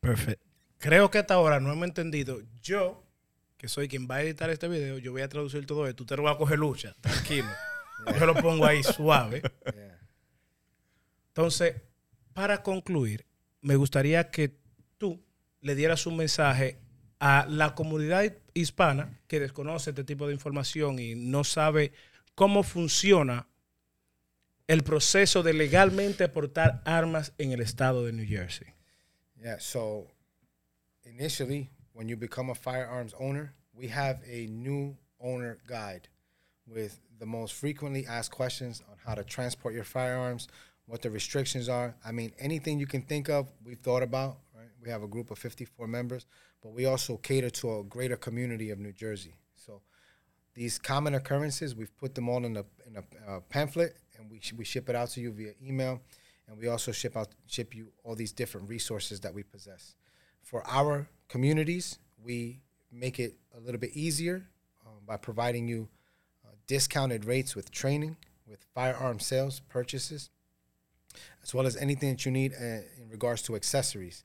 [0.00, 0.44] Perfecto.
[0.78, 2.40] Creo que hasta ahora no hemos entendido.
[2.62, 3.02] Yo,
[3.56, 6.04] que soy quien va a editar este video, yo voy a traducir todo esto.
[6.04, 7.48] Usted no va a coger lucha, tranquilo.
[8.18, 9.42] Yo lo pongo ahí suave.
[9.64, 9.98] Yeah.
[11.28, 11.74] Entonces,
[12.32, 13.26] para concluir,
[13.60, 14.56] me gustaría que
[15.60, 16.78] le dieras un mensaje
[17.20, 21.92] a la comunidad hispana que desconoce este tipo de información y no sabe
[22.34, 23.48] cómo funciona
[24.68, 28.68] el proceso de legalmente portar armas en el estado de New Jersey.
[29.42, 30.08] Yeah, so
[31.04, 36.08] initially, when you become a firearms owner, we have a new owner guide
[36.66, 40.48] with the most frequently asked questions on how to transport your firearms,
[40.86, 41.94] what the restrictions are.
[42.04, 44.38] I mean, anything you can think of, we've thought about.
[44.82, 46.26] We have a group of 54 members,
[46.62, 49.34] but we also cater to a greater community of New Jersey.
[49.56, 49.82] So
[50.54, 54.40] these common occurrences, we've put them all in a in a uh, pamphlet, and we
[54.40, 56.00] sh- we ship it out to you via email,
[56.48, 59.94] and we also ship out ship you all these different resources that we possess.
[60.42, 62.60] For our communities, we
[62.90, 64.48] make it a little bit easier
[64.86, 65.88] um, by providing you
[66.44, 68.16] uh, discounted rates with training,
[68.46, 70.30] with firearm sales purchases,
[71.42, 74.24] as well as anything that you need uh, in regards to accessories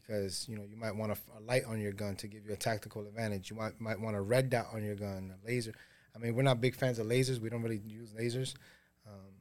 [0.00, 2.52] because you know you might want a, a light on your gun to give you
[2.52, 3.50] a tactical advantage.
[3.50, 5.72] You might might want a red dot on your gun, a laser.
[6.14, 7.40] I mean, we're not big fans of lasers.
[7.40, 8.54] We don't really use lasers,
[9.06, 9.34] um,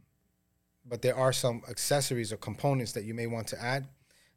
[0.86, 3.88] but there are some accessories or components that you may want to add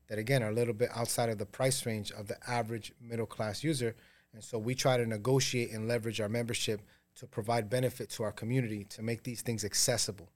[0.08, 3.26] that again are a little bit outside of the price range of the average middle
[3.26, 3.94] class user.
[4.32, 6.82] And so we try to negotiate and leverage our membership
[7.16, 10.30] to provide benefit to our community to make these things accessible,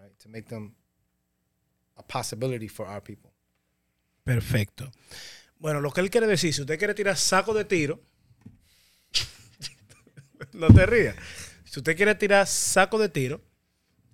[0.00, 0.18] right?
[0.20, 0.74] To make them
[1.96, 3.31] a possibility for our people.
[4.24, 4.90] Perfecto.
[5.58, 8.00] Bueno, lo que él quiere decir, si usted quiere tirar saco de tiro,
[10.52, 11.16] no te rías.
[11.64, 13.40] Si usted quiere tirar saco de tiro,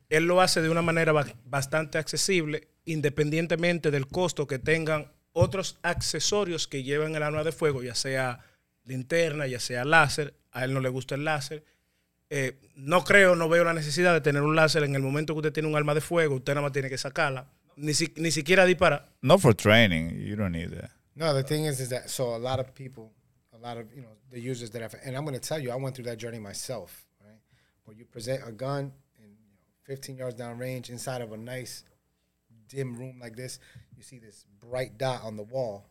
[0.09, 5.79] él lo hace de una manera ba- bastante accesible, independientemente del costo que tengan otros
[5.83, 8.41] accesorios que lleven el arma de fuego, ya sea
[8.85, 10.35] linterna, ya sea láser.
[10.53, 11.65] A él no le gusta el láser.
[12.31, 15.39] Eh, no creo, no veo la necesidad de tener un láser en el momento que
[15.39, 16.37] usted tiene un arma de fuego.
[16.37, 17.51] Usted nada más tiene que sacarla.
[17.79, 19.03] Ni, si- ni siquiera disparar.
[19.23, 20.19] Not for training.
[20.21, 20.91] You don't need that.
[21.15, 23.13] No, the thing is, is that so a lot of people,
[23.55, 25.71] a lot of you know the users that have, and I'm going to tell you,
[25.71, 27.39] I went through that journey myself, right?
[27.85, 31.37] Where you present a gun and you know, 15 yards down range inside of a
[31.37, 31.85] nice
[32.69, 33.59] dim room like this,
[33.97, 35.87] you see this bright dot on the wall,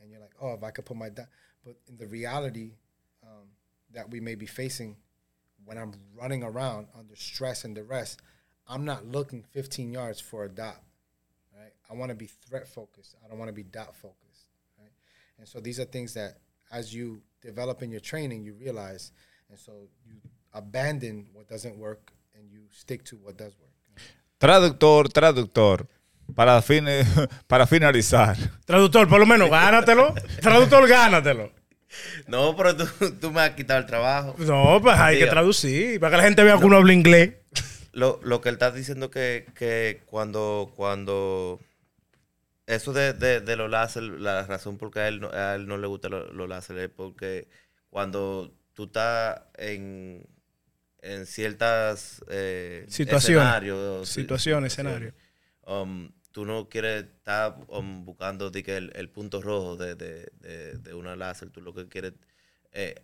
[0.00, 1.26] and you're like, oh, if I could put my dot,
[1.64, 2.72] but in the reality
[3.24, 3.48] um,
[3.92, 4.96] that we may be facing
[5.64, 8.16] when I'm running around under stress and duress,
[8.66, 10.82] I'm not looking 15 yards for a dot, right?
[11.90, 13.14] I want to be threat focused.
[13.24, 14.46] I don't want to be dot focused,
[14.78, 14.92] right?
[15.38, 16.38] And so these are things that
[16.70, 19.12] as you develop in your training, you realize,
[19.48, 19.72] and so
[20.06, 20.14] you
[20.52, 23.72] abandon what doesn't work and you stick to what does work.
[24.40, 25.86] Traductor, traductor.
[26.34, 27.06] Para, fine-
[27.46, 28.36] para finalizar.
[28.66, 30.14] Traductor, por lo menos gánatelo.
[30.42, 31.50] Traductor, gánatelo.
[32.26, 32.86] No, pero tú,
[33.18, 34.34] tú me has quitado el trabajo.
[34.38, 37.32] No, pues hay que traducir para que la gente vea que uno habla inglés.
[37.92, 41.58] Lo, lo que él está diciendo que, que cuando, cuando
[42.68, 45.66] eso de, de, de los láser, la razón por qué a él no, a él
[45.66, 47.48] no le gustan los, los láser es porque
[47.90, 50.26] cuando tú estás en,
[51.02, 53.38] en ciertas eh, Situaciones.
[53.46, 55.14] escenarios, Situaciones, escenarios.
[55.66, 60.78] um, tú no quieres estar um, buscando que el, el punto rojo de, de, de,
[60.78, 62.12] de una láser, tú lo que quieres
[62.72, 62.94] eh,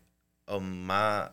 [0.46, 1.30] um, más...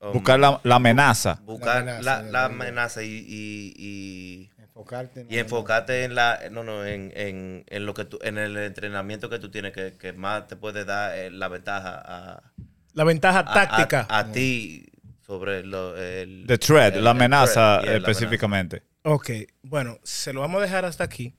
[0.00, 1.40] um, Buscar la, la amenaza.
[1.44, 4.50] buscar La la, amenaza, la de- amenaza y, y, y,
[4.84, 8.38] Enfocarte en y enfocarte en la no no en, en, en lo que tú en
[8.38, 12.52] el entrenamiento que tú tienes que, que más te puede dar eh, la ventaja a,
[12.92, 14.06] La ventaja a- táctica.
[14.08, 14.86] a, a ti
[15.26, 18.82] sobre lo, el The threat, el- la amenaza threat, yeah, la específicamente.
[19.02, 19.30] Ok,
[19.62, 21.34] bueno, se lo vamos a dejar hasta aquí.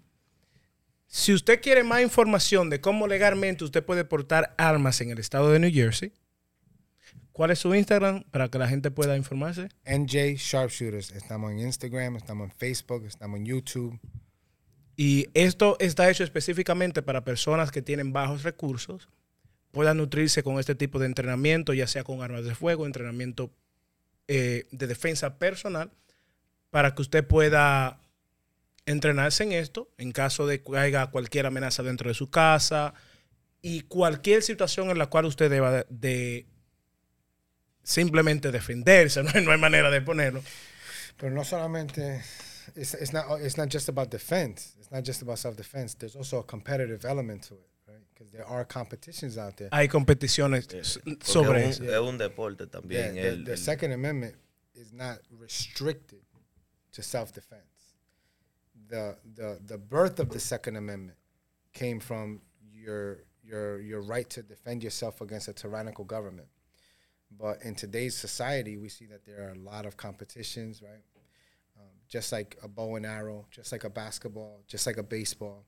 [1.07, 5.51] Si usted quiere más información de cómo legalmente usted puede portar armas en el estado
[5.51, 6.13] de New Jersey,
[7.35, 9.67] ¿cuál es su Instagram para que la gente pueda informarse?
[9.85, 11.11] NJ Sharpshooters.
[11.11, 13.99] Estamos en Instagram, estamos en Facebook, estamos en YouTube.
[14.95, 19.09] Y esto está hecho específicamente para personas que tienen bajos recursos,
[19.71, 23.51] puedan nutrirse con este tipo de entrenamiento, ya sea con armas de fuego, entrenamiento
[24.29, 25.91] eh, de defensa personal,
[26.69, 27.99] para que usted pueda
[28.85, 32.93] entrenarse en esto en caso de que haya cualquier amenaza dentro de su casa
[33.61, 36.54] y cualquier situación en la cual usted deba de, de
[37.85, 40.41] simplemente defenderse, no hay, no hay manera de ponerlo.
[41.17, 42.21] Pero no solamente,
[42.75, 44.75] it's, it's, not, it's not just about defense.
[44.79, 45.93] It's not just about self-defense.
[45.95, 48.01] There's also a competitive element to it, right?
[48.13, 49.69] Because there are competitions out there.
[49.71, 51.83] Hay competiciones eh, porque sobre es eso.
[51.83, 54.35] un, es un deporte Yeah, también the, el- the el- Second Amendment
[54.73, 56.19] is not restricted
[56.91, 57.61] to self-defense.
[58.89, 61.17] The, the, the birth of the Second Amendment
[61.73, 62.41] came from
[62.73, 66.47] your, your, your right to defend yourself against a tyrannical government.
[67.39, 71.03] But in today's society, we see that there are a lot of competitions, right?
[71.77, 75.65] Um, just like a bow and arrow, just like a basketball, just like a baseball.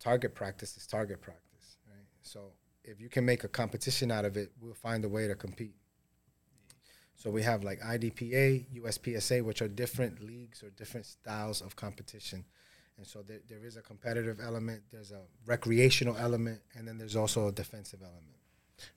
[0.00, 2.06] Target practice is target practice, right?
[2.22, 2.52] So
[2.82, 5.74] if you can make a competition out of it, we'll find a way to compete.
[7.16, 12.44] So we have like IDPA, USPSA, which are different leagues or different styles of competition.
[12.96, 17.16] And so there, there is a competitive element, there's a recreational element, and then there's
[17.16, 18.36] also a defensive element.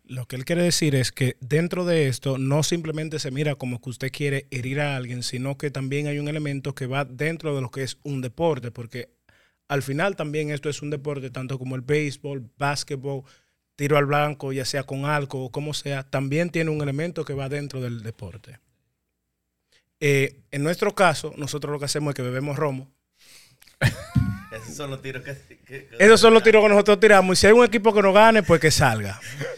[0.03, 3.81] Lo que él quiere decir es que dentro de esto no simplemente se mira como
[3.81, 7.55] que usted quiere herir a alguien, sino que también hay un elemento que va dentro
[7.55, 9.09] de lo que es un deporte, porque
[9.67, 13.23] al final también esto es un deporte, tanto como el béisbol, básquetbol,
[13.75, 17.33] tiro al blanco, ya sea con algo o como sea, también tiene un elemento que
[17.33, 18.59] va dentro del deporte.
[19.99, 22.91] Eh, en nuestro caso, nosotros lo que hacemos es que bebemos romo.
[24.63, 25.35] esos son los tiros que,
[25.65, 27.37] que- que- Esos son los tiros que nosotros tiramos.
[27.37, 29.19] Y si hay un equipo que no gane, pues que salga.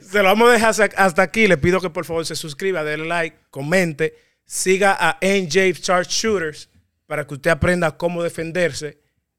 [0.00, 1.46] se lo vamos a dejar hasta- aquí.
[1.46, 4.14] Le pido que por favor se suscriba, denle like, comente,
[4.44, 6.68] siga a NJ Chart Shooters
[7.06, 8.98] para que usted aprenda cómo defenderse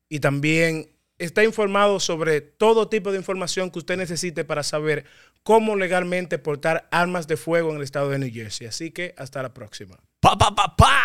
[0.10, 5.06] y también está informado sobre todo tipo de información que usted necesite para saber
[5.44, 8.68] cómo legalmente portar armas de fuego en el estado de New Jersey.
[8.68, 9.98] Así que hasta la próxima.
[10.20, 11.03] Pa, pa, pa, pa.